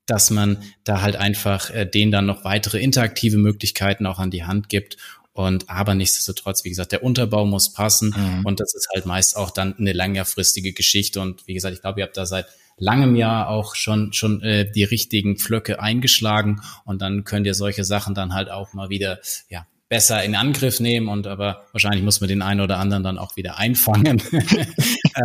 [0.05, 4.43] dass man da halt einfach äh, denen dann noch weitere interaktive Möglichkeiten auch an die
[4.43, 4.97] Hand gibt.
[5.33, 8.45] Und aber nichtsdestotrotz, wie gesagt, der Unterbau muss passen mhm.
[8.45, 11.19] und das ist halt meist auch dann eine längerfristige Geschichte.
[11.19, 12.45] Und wie gesagt, ich glaube, ihr habt da seit
[12.77, 17.83] langem Jahr auch schon schon äh, die richtigen Pflöcke eingeschlagen und dann könnt ihr solche
[17.83, 19.65] Sachen dann halt auch mal wieder ja
[19.95, 23.37] besser in Angriff nehmen und aber wahrscheinlich muss man den einen oder anderen dann auch
[23.37, 24.21] wieder einfangen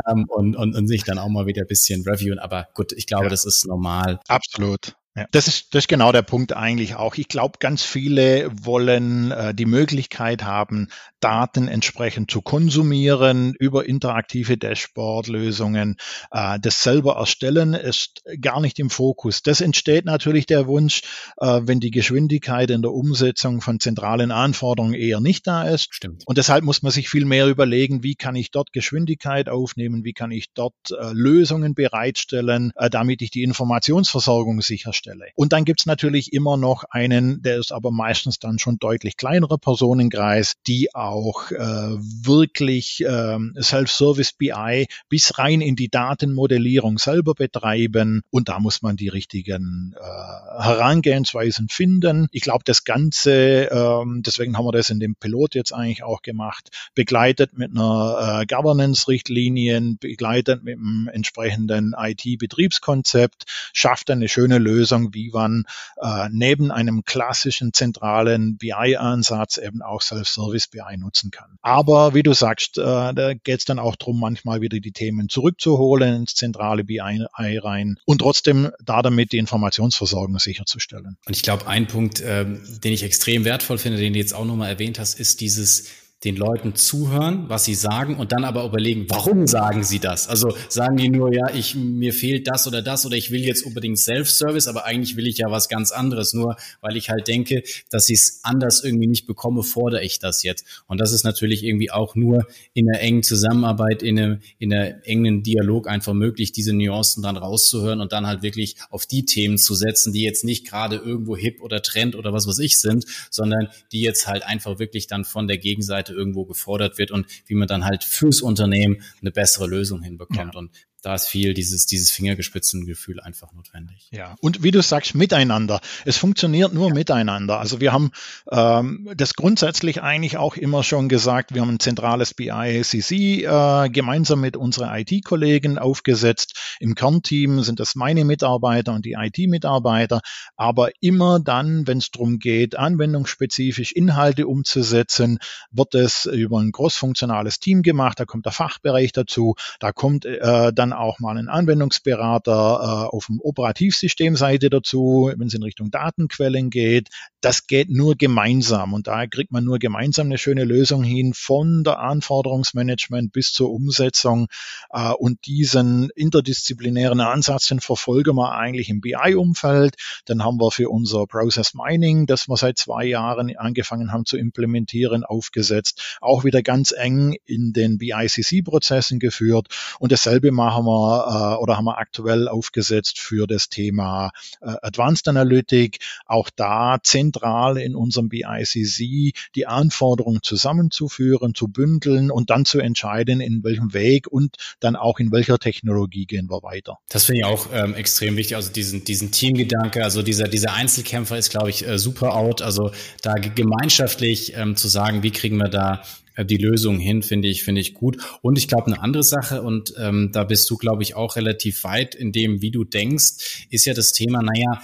[0.09, 2.39] ähm, und, und, und sich dann auch mal wieder ein bisschen reviewen.
[2.39, 3.31] Aber gut, ich glaube, ja.
[3.31, 4.21] das ist normal.
[4.29, 4.95] Absolut.
[5.21, 7.17] Ja, das ist, das ist genau der Punkt eigentlich auch.
[7.17, 10.89] Ich glaube, ganz viele wollen äh, die Möglichkeit haben,
[11.21, 15.97] Daten entsprechend zu konsumieren über interaktive Dashboard-Lösungen.
[16.31, 19.43] Äh, das selber erstellen ist gar nicht im Fokus.
[19.43, 21.03] Das entsteht natürlich der Wunsch,
[21.37, 25.95] äh, wenn die Geschwindigkeit in der Umsetzung von zentralen Anforderungen eher nicht da ist.
[25.95, 26.23] Stimmt.
[26.25, 30.15] Und deshalb muss man sich viel mehr überlegen, wie kann ich dort Geschwindigkeit aufnehmen, wie
[30.15, 35.10] kann ich dort äh, Lösungen bereitstellen, äh, damit ich die Informationsversorgung sicherstelle.
[35.35, 39.59] Und dann gibt's natürlich immer noch einen, der ist aber meistens dann schon deutlich kleinerer
[39.59, 48.23] Personenkreis, die auch äh, wirklich äh, Self-Service BI bis rein in die Datenmodellierung selber betreiben.
[48.31, 52.29] Und da muss man die richtigen äh, Herangehensweisen finden.
[52.33, 56.23] Ich glaube, das Ganze, äh, deswegen haben wir das in dem Pilot jetzt eigentlich auch
[56.23, 64.90] gemacht, begleitet mit einer äh, Governance-Richtlinien, begleitet mit einem entsprechenden IT-Betriebskonzept, schafft eine schöne Lösung,
[64.91, 65.65] wie man
[66.01, 71.59] äh, neben einem klassischen zentralen BI-Ansatz eben auch Self-Service BI nutzen kann.
[71.63, 75.29] Aber wie du sagst, äh, da geht es dann auch darum, manchmal wieder die Themen
[75.29, 81.17] zurückzuholen ins zentrale BI rein und trotzdem da damit die Informationsversorgung sicherzustellen.
[81.27, 84.45] Und ich glaube, ein Punkt, ähm, den ich extrem wertvoll finde, den du jetzt auch
[84.45, 85.89] nochmal erwähnt hast, ist dieses
[86.25, 90.29] den Leuten zuhören, was sie sagen und dann aber überlegen, warum sagen sie das?
[90.29, 93.65] Also sagen die nur, ja, ich, mir fehlt das oder das oder ich will jetzt
[93.65, 96.35] unbedingt Self-Service, aber eigentlich will ich ja was ganz anderes.
[96.35, 100.43] Nur weil ich halt denke, dass ich es anders irgendwie nicht bekomme, fordere ich das
[100.43, 100.67] jetzt.
[100.87, 105.07] Und das ist natürlich irgendwie auch nur in einer engen Zusammenarbeit, in einem, in einer
[105.07, 109.57] engen Dialog einfach möglich, diese Nuancen dann rauszuhören und dann halt wirklich auf die Themen
[109.57, 113.07] zu setzen, die jetzt nicht gerade irgendwo hip oder Trend oder was weiß ich sind,
[113.31, 117.27] sondern die jetzt halt einfach wirklich dann von der Gegenseite Seite irgendwo gefordert wird und
[117.47, 120.55] wie man dann halt fürs Unternehmen eine bessere Lösung hinbekommt.
[120.55, 120.59] Ja.
[120.59, 120.71] Und
[121.03, 124.09] da ist viel dieses, dieses Fingergespitzengefühl einfach notwendig.
[124.11, 125.81] Ja, und wie du sagst, miteinander.
[126.05, 126.95] Es funktioniert nur ja.
[126.95, 127.59] miteinander.
[127.59, 128.11] Also wir haben
[128.51, 134.41] ähm, das grundsätzlich eigentlich auch immer schon gesagt, wir haben ein zentrales BI-ACC äh, gemeinsam
[134.41, 136.77] mit unseren IT-Kollegen aufgesetzt.
[136.81, 140.21] Im Kernteam sind das meine Mitarbeiter und die IT-Mitarbeiter,
[140.57, 145.39] aber immer dann, wenn es darum geht, anwendungsspezifisch Inhalte umzusetzen,
[145.71, 150.73] wird es über ein großfunktionales Team gemacht, da kommt der Fachbereich dazu, da kommt äh,
[150.73, 155.91] dann dann auch mal einen Anwendungsberater äh, auf dem Operativsystemseite dazu, wenn es in Richtung
[155.91, 157.09] Datenquellen geht.
[157.41, 161.85] Das geht nur gemeinsam und da kriegt man nur gemeinsam eine schöne Lösung hin von
[161.85, 164.49] der Anforderungsmanagement bis zur Umsetzung
[164.91, 169.95] äh, und diesen interdisziplinären Ansatz, den verfolgen wir eigentlich im BI-Umfeld.
[170.27, 174.37] Dann haben wir für unser Process Mining, das wir seit zwei Jahren angefangen haben zu
[174.37, 181.57] implementieren, aufgesetzt, auch wieder ganz eng in den BICC-Prozessen geführt und dasselbe machen haben wir
[181.57, 185.99] äh, oder haben wir aktuell aufgesetzt für das Thema äh, Advanced Analytic.
[186.27, 193.41] Auch da zentral in unserem BICC die Anforderungen zusammenzuführen, zu bündeln und dann zu entscheiden,
[193.41, 196.99] in welchem Weg und dann auch in welcher Technologie gehen wir weiter.
[197.09, 198.57] Das finde ich auch ähm, extrem wichtig.
[198.57, 202.63] Also diesen, diesen Teamgedanke, also dieser, dieser Einzelkämpfer ist, glaube ich, äh, super out.
[202.63, 206.03] Also da gemeinschaftlich ähm, zu sagen, wie kriegen wir da
[206.45, 208.17] die Lösung hin, finde ich, finde ich gut.
[208.43, 211.85] Und ich glaube, eine andere Sache, und ähm, da bist du, glaube ich, auch relativ
[211.85, 214.81] weit in dem, wie du denkst, ist ja das Thema, naja,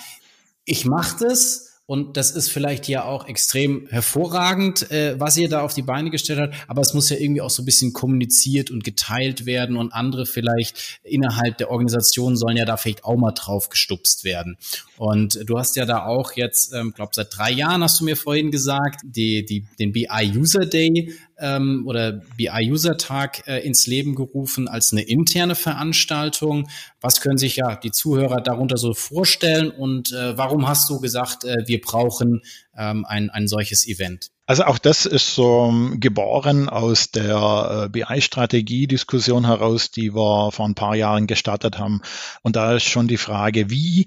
[0.65, 5.61] ich mache das, und das ist vielleicht ja auch extrem hervorragend, äh, was ihr da
[5.61, 6.55] auf die Beine gestellt habt.
[6.67, 10.27] Aber es muss ja irgendwie auch so ein bisschen kommuniziert und geteilt werden und andere
[10.27, 14.57] vielleicht innerhalb der Organisation sollen ja da vielleicht auch mal drauf gestupst werden.
[14.99, 18.17] Und du hast ja da auch jetzt, ähm, glaube seit drei Jahren hast du mir
[18.17, 23.87] vorhin gesagt, die, die, den BI User Day ähm, oder BI User Tag äh, ins
[23.87, 26.69] Leben gerufen als eine interne Veranstaltung.
[27.01, 31.45] Was können sich ja die Zuhörer darunter so vorstellen und äh, warum hast du gesagt,
[31.45, 32.43] äh, wir brauchen
[32.77, 34.31] ähm, ein, ein solches Event?
[34.49, 40.77] Also auch das ist so geboren aus der äh, BI-Strategie-Diskussion heraus, die wir vor ein
[40.77, 42.01] paar Jahren gestartet haben.
[42.43, 44.07] Und da ist schon die Frage, wie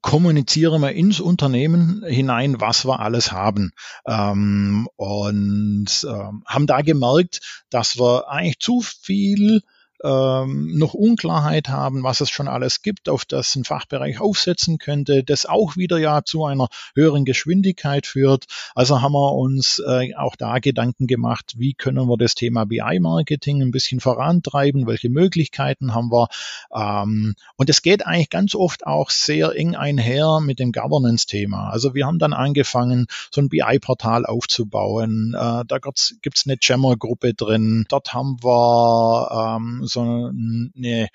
[0.00, 3.72] kommunizieren wir ins Unternehmen hinein, was wir alles haben.
[4.06, 9.62] Ähm, und ähm, haben da gemerkt, dass wir eigentlich zu viel
[10.04, 15.24] ähm, noch Unklarheit haben, was es schon alles gibt, auf das ein Fachbereich aufsetzen könnte,
[15.24, 18.44] das auch wieder ja zu einer höheren Geschwindigkeit führt.
[18.74, 23.62] Also haben wir uns äh, auch da Gedanken gemacht, wie können wir das Thema BI-Marketing
[23.62, 26.28] ein bisschen vorantreiben, welche Möglichkeiten haben wir.
[26.74, 31.70] Ähm, und es geht eigentlich ganz oft auch sehr eng einher mit dem Governance-Thema.
[31.70, 35.34] Also wir haben dann angefangen, so ein BI-Portal aufzubauen.
[35.34, 35.98] Äh, da gibt
[36.38, 37.86] es eine Jammer-Gruppe drin.
[37.88, 41.08] Dort haben wir ähm, so eine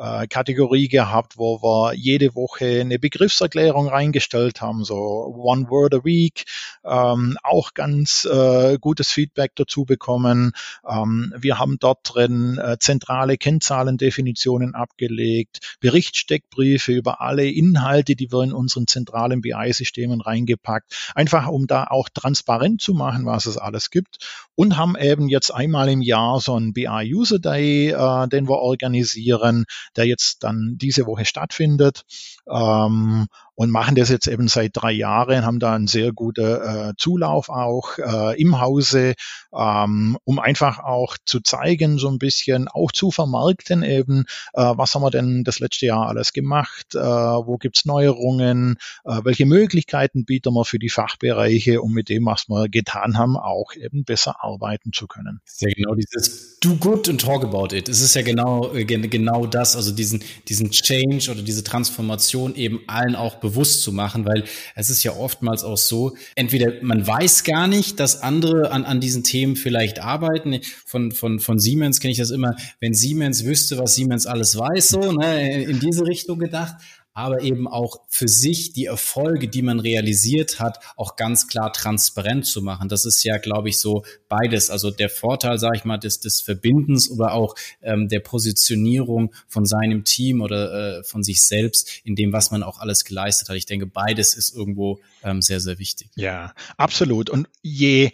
[0.00, 6.04] äh, Kategorie gehabt, wo wir jede Woche eine Begriffserklärung reingestellt haben, so One Word a
[6.04, 6.44] Week,
[6.84, 10.52] ähm, auch ganz äh, gutes Feedback dazu bekommen.
[10.88, 18.42] Ähm, wir haben dort drin äh, zentrale Kennzahlendefinitionen abgelegt, Berichtssteckbriefe über alle Inhalte, die wir
[18.42, 23.90] in unseren zentralen BI-Systemen reingepackt, einfach um da auch transparent zu machen, was es alles
[23.90, 24.18] gibt
[24.54, 28.58] und haben eben jetzt einmal im Jahr so einen BI User Day, äh, den wir
[28.58, 29.64] organisieren,
[29.96, 32.04] der jetzt dann diese Woche stattfindet.
[32.50, 33.26] Ähm,
[33.60, 37.50] und machen das jetzt eben seit drei Jahren, haben da einen sehr guten äh, Zulauf
[37.50, 39.12] auch äh, im Hause,
[39.54, 44.94] ähm, um einfach auch zu zeigen, so ein bisschen auch zu vermarkten eben, äh, was
[44.94, 50.24] haben wir denn das letzte Jahr alles gemacht, äh, wo gibt's Neuerungen, äh, welche Möglichkeiten
[50.24, 54.42] bieten wir für die Fachbereiche, um mit dem, was wir getan haben, auch eben besser
[54.42, 55.42] arbeiten zu können.
[55.58, 57.90] Ja, genau dieses Do good and talk about it.
[57.90, 62.80] Es ist ja genau, äh, genau das, also diesen, diesen Change oder diese Transformation eben
[62.86, 67.06] allen auch bewusst bewusst zu machen, weil es ist ja oftmals auch so, entweder man
[67.06, 70.60] weiß gar nicht, dass andere an, an diesen Themen vielleicht arbeiten.
[70.86, 74.88] Von, von, von Siemens kenne ich das immer, wenn Siemens wüsste, was Siemens alles weiß,
[74.88, 76.76] so, ne, in diese Richtung gedacht
[77.12, 82.46] aber eben auch für sich die Erfolge, die man realisiert hat, auch ganz klar transparent
[82.46, 82.88] zu machen.
[82.88, 84.70] Das ist ja, glaube ich, so beides.
[84.70, 89.66] Also der Vorteil, sage ich mal, des, des Verbindens oder auch ähm, der Positionierung von
[89.66, 93.56] seinem Team oder äh, von sich selbst in dem, was man auch alles geleistet hat.
[93.56, 96.10] Ich denke, beides ist irgendwo ähm, sehr, sehr wichtig.
[96.14, 97.28] Ja, absolut.
[97.28, 98.12] Und je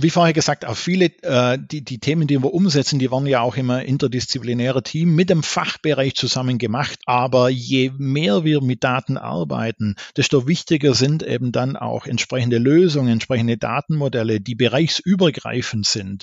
[0.00, 3.40] wie vorher gesagt, auch viele, äh, die, die Themen, die wir umsetzen, die waren ja
[3.40, 7.00] auch immer interdisziplinäre Team mit dem Fachbereich zusammen gemacht.
[7.06, 13.08] Aber je mehr wir mit Daten arbeiten, desto wichtiger sind eben dann auch entsprechende Lösungen,
[13.08, 16.22] entsprechende Datenmodelle, die bereichsübergreifend sind.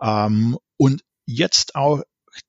[0.00, 2.02] Ähm, und jetzt auch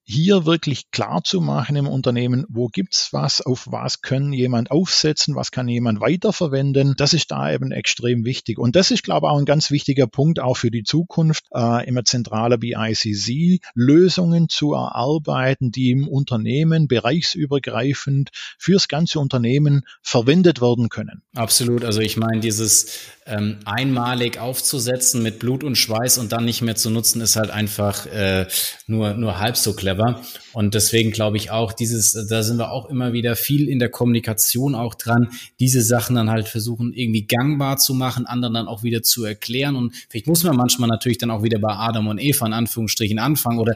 [0.03, 5.35] hier wirklich klar zu machen im Unternehmen, wo gibt's was, auf was können jemand aufsetzen,
[5.35, 6.93] was kann jemand weiterverwenden.
[6.97, 8.57] Das ist da eben extrem wichtig.
[8.57, 11.87] Und das ist, glaube ich, auch ein ganz wichtiger Punkt auch für die Zukunft, äh,
[11.87, 20.89] immer zentraler BICC, Lösungen zu erarbeiten, die im Unternehmen bereichsübergreifend fürs ganze Unternehmen verwendet werden
[20.89, 21.21] können.
[21.35, 21.83] Absolut.
[21.83, 26.75] Also ich meine, dieses ähm, einmalig aufzusetzen mit Blut und Schweiß und dann nicht mehr
[26.75, 28.47] zu nutzen, ist halt einfach äh,
[28.87, 30.21] nur, nur halb so clever.
[30.51, 33.87] Und deswegen glaube ich auch, dieses, da sind wir auch immer wieder viel in der
[33.89, 35.29] Kommunikation auch dran,
[35.61, 39.77] diese Sachen dann halt versuchen, irgendwie gangbar zu machen, anderen dann auch wieder zu erklären.
[39.77, 43.19] Und vielleicht muss man manchmal natürlich dann auch wieder bei Adam und Eva in Anführungsstrichen
[43.19, 43.75] anfangen oder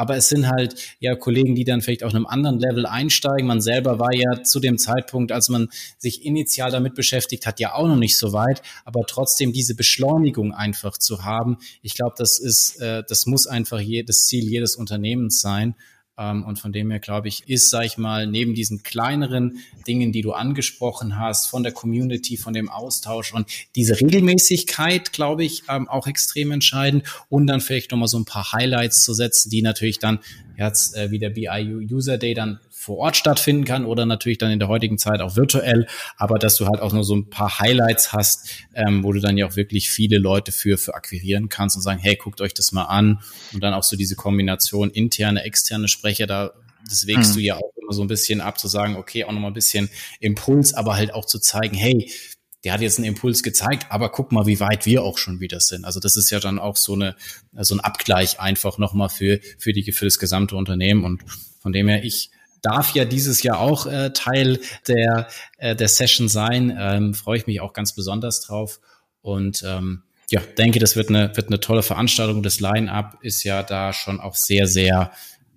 [0.00, 3.46] aber es sind halt ja Kollegen, die dann vielleicht auf einem anderen Level einsteigen.
[3.46, 7.74] Man selber war ja zu dem Zeitpunkt, als man sich initial damit beschäftigt hat, ja
[7.74, 11.58] auch noch nicht so weit, aber trotzdem diese Beschleunigung einfach zu haben.
[11.82, 15.74] Ich glaube, das ist, äh, das muss einfach je, das Ziel jedes Unternehmens sein.
[16.20, 20.12] Ähm, und von dem her, glaube ich, ist, sag ich mal, neben diesen kleineren Dingen,
[20.12, 25.62] die du angesprochen hast, von der Community, von dem Austausch und diese Regelmäßigkeit, glaube ich,
[25.68, 27.04] ähm, auch extrem entscheidend.
[27.30, 30.18] Und dann vielleicht nochmal so ein paar Highlights zu setzen, die natürlich dann
[30.58, 34.50] jetzt äh, wie der BIU User Day dann vor Ort stattfinden kann oder natürlich dann
[34.50, 37.58] in der heutigen Zeit auch virtuell, aber dass du halt auch nur so ein paar
[37.58, 41.76] Highlights hast, ähm, wo du dann ja auch wirklich viele Leute für, für akquirieren kannst
[41.76, 43.20] und sagen, hey, guckt euch das mal an
[43.52, 46.52] und dann auch so diese Kombination interne, externe Sprecher, da
[46.88, 47.34] das wägst hm.
[47.34, 49.90] du ja auch immer so ein bisschen ab, zu sagen, okay, auch nochmal ein bisschen
[50.18, 52.10] Impuls, aber halt auch zu zeigen, hey,
[52.64, 55.60] der hat jetzt einen Impuls gezeigt, aber guck mal, wie weit wir auch schon wieder
[55.60, 55.84] sind.
[55.84, 57.14] Also das ist ja dann auch so eine
[57.58, 61.22] so ein Abgleich einfach nochmal für für die für das gesamte Unternehmen und
[61.60, 62.30] von dem her ich
[62.62, 66.76] darf ja dieses Jahr auch äh, Teil der, äh, der Session sein.
[66.78, 68.80] Ähm, Freue ich mich auch ganz besonders drauf.
[69.22, 72.42] Und ähm, ja, denke, das wird eine, wird eine tolle Veranstaltung.
[72.42, 75.12] Das Line-up ist ja da schon auch sehr, sehr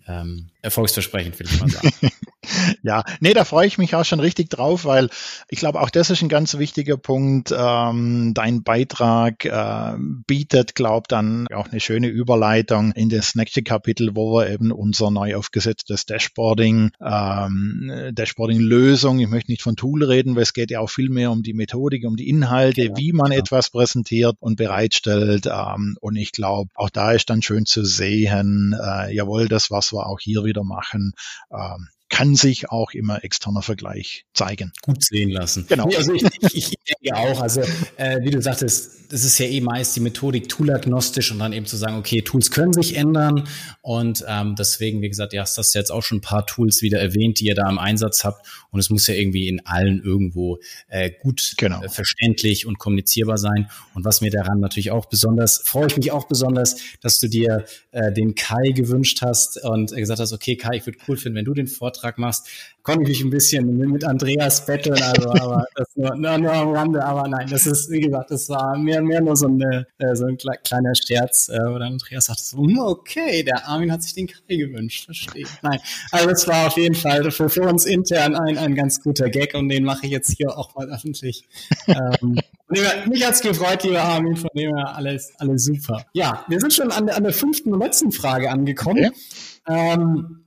[0.08, 1.92] ähm, erfolgsversprechend, will ich mal sagen.
[2.84, 5.10] ja, nee, da freue ich mich auch schon richtig drauf, weil
[5.50, 7.54] ich glaube, auch das ist ein ganz wichtiger Punkt.
[7.56, 9.94] Ähm, dein Beitrag äh,
[10.28, 15.12] bietet, glaube dann auch eine schöne Überleitung in das nächste Kapitel, wo wir eben unser
[15.12, 20.80] neu aufgesetztes Dashboarding, ähm, Dashboarding-Lösung, ich möchte nicht von Tool reden, weil es geht ja
[20.80, 23.42] auch viel mehr um die Methodik, um die Inhalte, genau, wie man genau.
[23.42, 25.48] etwas präsentiert und bereitstellt.
[25.48, 29.94] Ähm, und ich glaube, auch da ist dann schön zu sehen, äh, jawohl, das, was
[29.94, 31.14] wir auch hier wieder machen,
[31.52, 34.72] ähm, kann sich auch immer externer Vergleich zeigen.
[34.84, 35.66] Gut sehen lassen.
[35.68, 35.88] Genau.
[35.88, 36.24] Nee, also ich,
[36.54, 37.62] ich, denke auch, also
[37.98, 41.66] äh, wie du sagtest, das ist ja eh meist die Methodik toolagnostisch und dann eben
[41.66, 43.48] zu sagen, okay, Tools können sich ändern
[43.82, 47.00] und ähm, deswegen, wie gesagt, ja, hast das jetzt auch schon ein paar Tools wieder
[47.00, 50.60] erwähnt, die ihr da im Einsatz habt und es muss ja irgendwie in allen irgendwo
[50.90, 51.82] äh, gut genau.
[51.82, 56.12] äh, verständlich und kommunizierbar sein und was mir daran natürlich auch besonders, freue ich mich
[56.12, 60.78] auch besonders, dass du dir äh, den Kai gewünscht hast und gesagt hast, okay, Kai,
[60.78, 62.48] ich würde cool finden, wenn du den Vortrag machst
[62.84, 66.70] konnte ich mich ein bisschen mit Andreas betteln, also aber das nur, nur, nur am
[66.70, 70.16] Rande, aber nein, das ist, wie gesagt, das war mehr, mehr nur so, eine, äh,
[70.16, 74.04] so ein kleiner Scherz, äh, wo dann Andreas sagte so, hm, okay, der Armin hat
[74.04, 75.46] sich den Kai gewünscht, verstehe.
[75.62, 75.80] Nein,
[76.12, 79.54] also das war auf jeden Fall für, für uns intern ein, ein ganz guter Gag
[79.56, 81.48] und den mache ich jetzt hier auch mal öffentlich.
[81.88, 82.38] ähm,
[83.08, 86.06] mich hat's gefreut, lieber Armin, von dem her alles, alles super.
[86.14, 89.06] Ja, wir sind schon an der, an der fünften und letzten Frage angekommen.
[89.06, 89.14] Okay.
[89.68, 90.43] Ähm,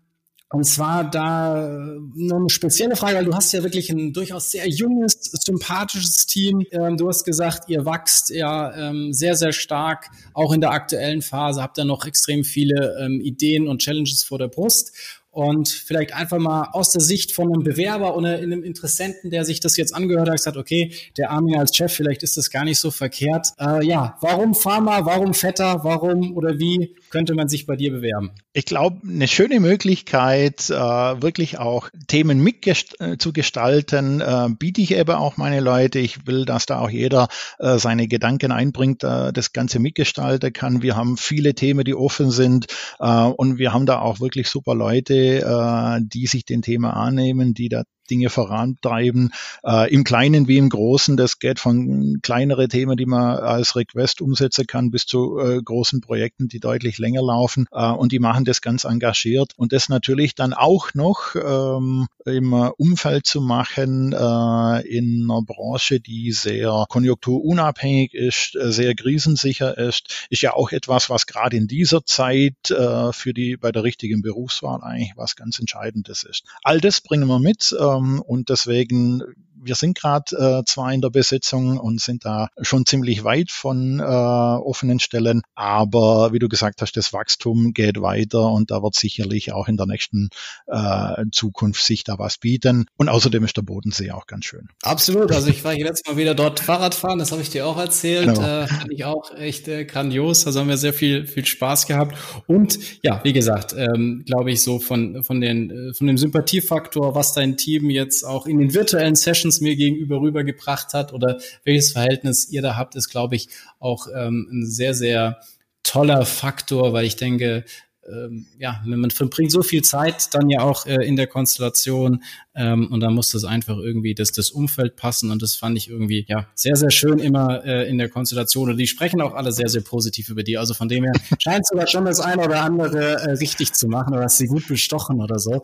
[0.51, 1.69] und zwar da
[2.15, 6.65] nur eine spezielle Frage, weil du hast ja wirklich ein durchaus sehr junges, sympathisches Team.
[6.71, 11.23] Ähm, du hast gesagt, ihr wachst ja ähm, sehr, sehr stark, auch in der aktuellen
[11.23, 14.93] Phase, habt ihr noch extrem viele ähm, Ideen und Challenges vor der Brust
[15.37, 19.61] und vielleicht einfach mal aus der Sicht von einem Bewerber oder einem Interessenten, der sich
[19.61, 22.81] das jetzt angehört hat, gesagt, okay, der Armin als Chef, vielleicht ist das gar nicht
[22.81, 23.49] so verkehrt.
[23.61, 28.33] Äh, ja, warum Pharma, warum Vetter, warum oder wie könnte man sich bei dir bewerben?
[28.53, 35.37] Ich glaube, eine schöne Möglichkeit, äh, wirklich auch Themen mitzugestalten, äh, biete ich eben auch
[35.37, 35.99] meine Leute.
[35.99, 37.29] Ich will, dass da auch jeder
[37.59, 40.83] äh, seine Gedanken einbringt, äh, das Ganze mitgestalten kann.
[40.83, 42.67] Wir haben viele Themen, die offen sind
[42.99, 47.55] äh, und wir haben da auch wirklich super Leute, äh, die sich den Thema annehmen,
[47.55, 49.33] die da Dinge vorantreiben,
[49.65, 51.17] äh, im Kleinen wie im Großen.
[51.17, 56.01] Das geht von kleinere Themen, die man als Request umsetzen kann, bis zu äh, großen
[56.01, 57.67] Projekten, die deutlich länger laufen.
[57.73, 59.53] Äh, und die machen das ganz engagiert.
[59.57, 66.01] Und das natürlich dann auch noch ähm, im Umfeld zu machen, äh, in einer Branche,
[66.01, 71.67] die sehr konjunkturunabhängig ist, äh, sehr krisensicher ist, ist ja auch etwas, was gerade in
[71.67, 76.45] dieser Zeit äh, für die bei der richtigen Berufswahl eigentlich was ganz Entscheidendes ist.
[76.63, 77.75] All das bringen wir mit.
[77.79, 79.23] Äh, und deswegen
[79.67, 84.01] wir sind gerade äh, zwar in der Besetzung und sind da schon ziemlich weit von
[84.01, 88.95] äh, offenen Stellen, aber wie du gesagt hast, das Wachstum geht weiter und da wird
[88.95, 90.31] sicherlich auch in der nächsten
[90.67, 92.87] äh, Zukunft sich da was bieten.
[92.97, 94.69] Und außerdem ist der Bodensee auch ganz schön.
[94.83, 95.33] Absolut.
[95.33, 97.79] Also ich war hier letztes Mal wieder dort Fahrrad fahren, das habe ich dir auch
[97.79, 98.35] erzählt.
[98.35, 98.41] Genau.
[98.41, 100.47] Äh, fand ich auch echt äh, grandios.
[100.47, 102.17] Also haben wir sehr viel, viel Spaß gehabt.
[102.47, 107.15] Und ja, wie gesagt, ähm, glaube ich, so von, von, den, äh, von dem Sympathiefaktor,
[107.15, 111.39] was dein Team jetzt auch in den virtuellen Sessions Verhältnis mir gegenüber rübergebracht hat oder
[111.65, 113.49] welches Verhältnis ihr da habt, ist, glaube ich,
[113.79, 115.41] auch ähm, ein sehr, sehr
[115.83, 117.65] toller Faktor, weil ich denke,
[118.09, 122.23] ähm, ja, man verbringt so viel Zeit dann ja auch äh, in der Konstellation
[122.55, 125.89] ähm, und dann muss das einfach irgendwie das, das Umfeld passen und das fand ich
[125.89, 129.53] irgendwie ja sehr, sehr schön immer äh, in der Konstellation und die sprechen auch alle
[129.53, 130.59] sehr, sehr positiv über die.
[130.59, 134.15] Also von dem her scheint sogar schon das eine oder andere äh, richtig zu machen
[134.15, 135.63] oder hast sie gut bestochen oder so.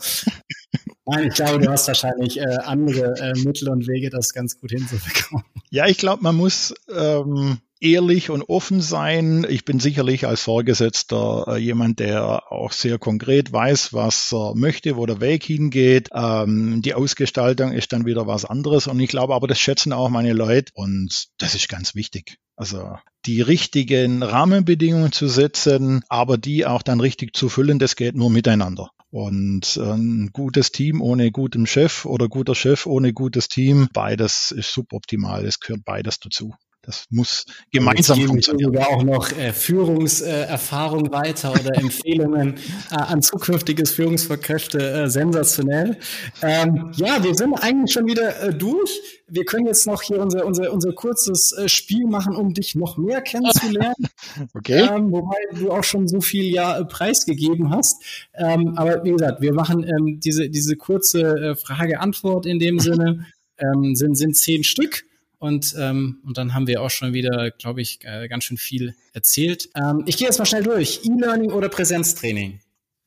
[1.05, 4.71] Nein, ich glaube, du hast wahrscheinlich äh, andere äh, Mittel und Wege, das ganz gut
[4.71, 5.45] hinzubekommen.
[5.71, 9.45] Ja, ich glaube, man muss ähm, ehrlich und offen sein.
[9.49, 14.97] Ich bin sicherlich als Vorgesetzter äh, jemand, der auch sehr konkret weiß, was er möchte,
[14.97, 16.09] wo der Weg hingeht.
[16.15, 18.87] Ähm, die Ausgestaltung ist dann wieder was anderes.
[18.87, 20.73] Und ich glaube aber, das schätzen auch meine Leute.
[20.75, 22.39] Und das ist ganz wichtig.
[22.57, 28.15] Also die richtigen Rahmenbedingungen zu setzen, aber die auch dann richtig zu füllen, das geht
[28.15, 28.91] nur miteinander.
[29.11, 34.53] Und äh, ein gutes Team ohne guten Chef oder guter Chef ohne gutes Team, beides
[34.53, 35.45] ist suboptimal.
[35.45, 36.55] Es gehört beides dazu.
[36.85, 38.73] Das muss gemeinsam Jetzt funktionieren.
[38.73, 42.57] Sogar auch noch äh, Führungserfahrung äh, weiter oder Empfehlungen
[42.91, 45.99] äh, an zukünftiges Führungsverkräfte äh, sensationell.
[46.43, 49.01] Ähm, ja, wir sind eigentlich schon wieder äh, durch.
[49.29, 52.97] Wir können jetzt noch hier unser, unser, unser kurzes äh, Spiel machen, um dich noch
[52.97, 54.09] mehr kennenzulernen.
[54.55, 54.89] okay.
[54.93, 58.03] Ähm, wobei du auch schon so viel ja preisgegeben hast.
[58.35, 63.27] Ähm, aber wie gesagt, wir machen ähm, diese, diese kurze Frage-Antwort in dem Sinne.
[63.59, 65.05] Ähm, sind, sind zehn Stück.
[65.43, 68.95] Und, ähm, und dann haben wir auch schon wieder, glaube ich, äh, ganz schön viel
[69.13, 69.71] erzählt.
[69.75, 71.01] Ähm, ich gehe jetzt mal schnell durch.
[71.03, 72.61] E-Learning oder Präsenztraining?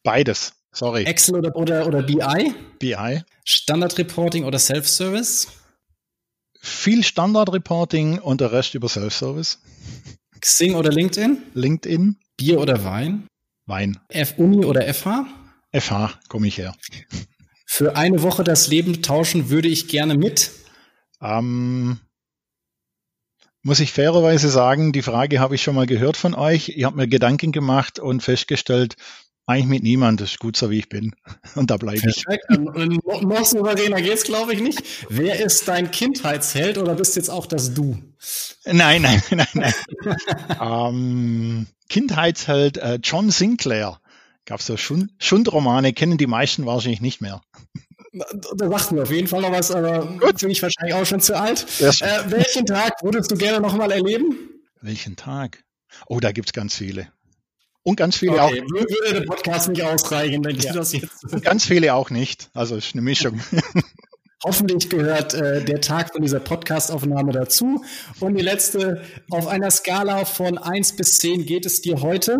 [0.04, 0.54] Beides.
[0.74, 1.06] Sorry.
[1.06, 2.54] Excel oder, oder, oder BI?
[2.80, 3.22] BI.
[3.46, 5.48] Standard-Reporting oder Self-Service?
[6.60, 9.60] Viel Standard-Reporting und der Rest über Self-Service.
[10.42, 11.42] Xing oder LinkedIn?
[11.54, 12.18] LinkedIn.
[12.36, 13.28] Bier oder Wein?
[13.66, 13.98] Wein.
[14.10, 15.26] F-Uni oder FH?
[15.72, 16.76] FH, komme ich her.
[17.66, 20.52] Für eine Woche das Leben tauschen würde ich gerne mit?
[21.22, 22.02] Ähm,
[23.66, 26.70] muss ich fairerweise sagen, die Frage habe ich schon mal gehört von euch.
[26.70, 28.96] Ihr habt mir Gedanken gemacht und festgestellt,
[29.48, 30.22] Eigentlich mit niemand.
[30.22, 31.16] Das ist gut so, wie ich bin.
[31.56, 32.26] Und da bleibe ich.
[32.50, 34.82] Und noch souveräner geht's, glaube ich, nicht.
[35.10, 37.96] Wer ist dein Kindheitsheld oder bist jetzt auch das Du?
[38.66, 39.74] Nein, nein, nein, nein.
[40.60, 44.00] ähm, Kindheitsheld äh, John Sinclair.
[44.46, 47.42] Gab es so Schund Schundromane, kennen die meisten wahrscheinlich nicht mehr.
[48.16, 50.40] Da sagt mir auf jeden Fall noch was, aber Gut.
[50.40, 51.66] bin ich wahrscheinlich auch schon zu alt.
[51.80, 51.92] Äh,
[52.28, 54.38] welchen Tag würdest du gerne nochmal erleben?
[54.82, 55.64] Welchen Tag?
[56.08, 57.10] Oh, da gibt's ganz viele.
[57.84, 58.72] Und ganz viele okay, auch.
[58.72, 60.74] Würde der Podcast nicht ausreichen, dann ja.
[60.74, 61.24] das jetzt.
[61.32, 62.50] Und ganz viele auch nicht.
[62.54, 63.40] Also ist eine Mischung.
[64.44, 67.84] Hoffentlich gehört äh, der Tag von dieser Podcastaufnahme dazu.
[68.20, 72.40] Und die letzte, auf einer Skala von 1 bis 10 geht es dir heute?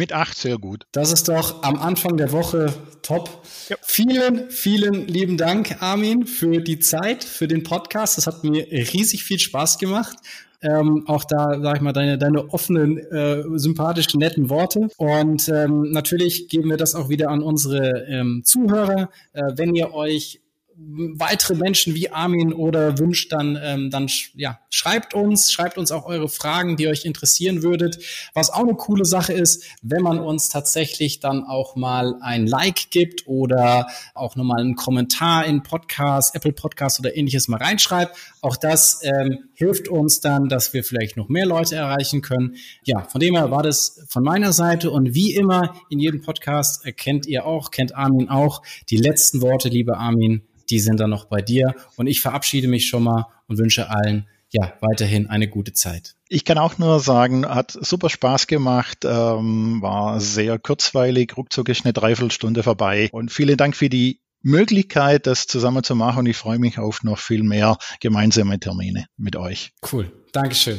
[0.00, 0.86] Mit 8 sehr gut.
[0.92, 2.72] Das ist doch am Anfang der Woche
[3.02, 3.42] top.
[3.68, 3.76] Ja.
[3.82, 8.16] Vielen, vielen lieben Dank, Armin, für die Zeit, für den Podcast.
[8.16, 10.16] Das hat mir riesig viel Spaß gemacht.
[10.62, 14.88] Ähm, auch da, sag ich mal, deine, deine offenen, äh, sympathischen, netten Worte.
[14.96, 19.10] Und ähm, natürlich geben wir das auch wieder an unsere ähm, Zuhörer.
[19.34, 20.40] Äh, wenn ihr euch
[20.82, 26.06] weitere Menschen wie Armin oder wünscht, dann, ähm, dann ja, schreibt uns, schreibt uns auch
[26.06, 27.98] eure Fragen, die euch interessieren würdet.
[28.34, 32.90] Was auch eine coole Sache ist, wenn man uns tatsächlich dann auch mal ein Like
[32.90, 38.16] gibt oder auch nochmal einen Kommentar in Podcast, Apple Podcast oder ähnliches mal reinschreibt.
[38.40, 42.56] Auch das ähm, hilft uns dann, dass wir vielleicht noch mehr Leute erreichen können.
[42.84, 46.84] Ja, von dem her war das von meiner Seite und wie immer in jedem Podcast
[46.96, 51.26] kennt ihr auch, kennt Armin auch die letzten Worte, liebe Armin die sind dann noch
[51.26, 51.74] bei dir.
[51.96, 56.14] Und ich verabschiede mich schon mal und wünsche allen ja weiterhin eine gute Zeit.
[56.28, 61.84] Ich kann auch nur sagen, hat super Spaß gemacht, ähm, war sehr kurzweilig, ruckzuck ist
[61.84, 63.08] eine Dreiviertelstunde vorbei.
[63.12, 66.20] Und vielen Dank für die Möglichkeit, das zusammen zu machen.
[66.20, 69.72] Und ich freue mich auf noch viel mehr gemeinsame Termine mit euch.
[69.92, 70.12] Cool.
[70.32, 70.78] Dankeschön.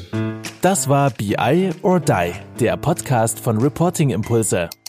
[0.61, 4.69] Das war BI or Die, der Podcast von Reporting Impulse.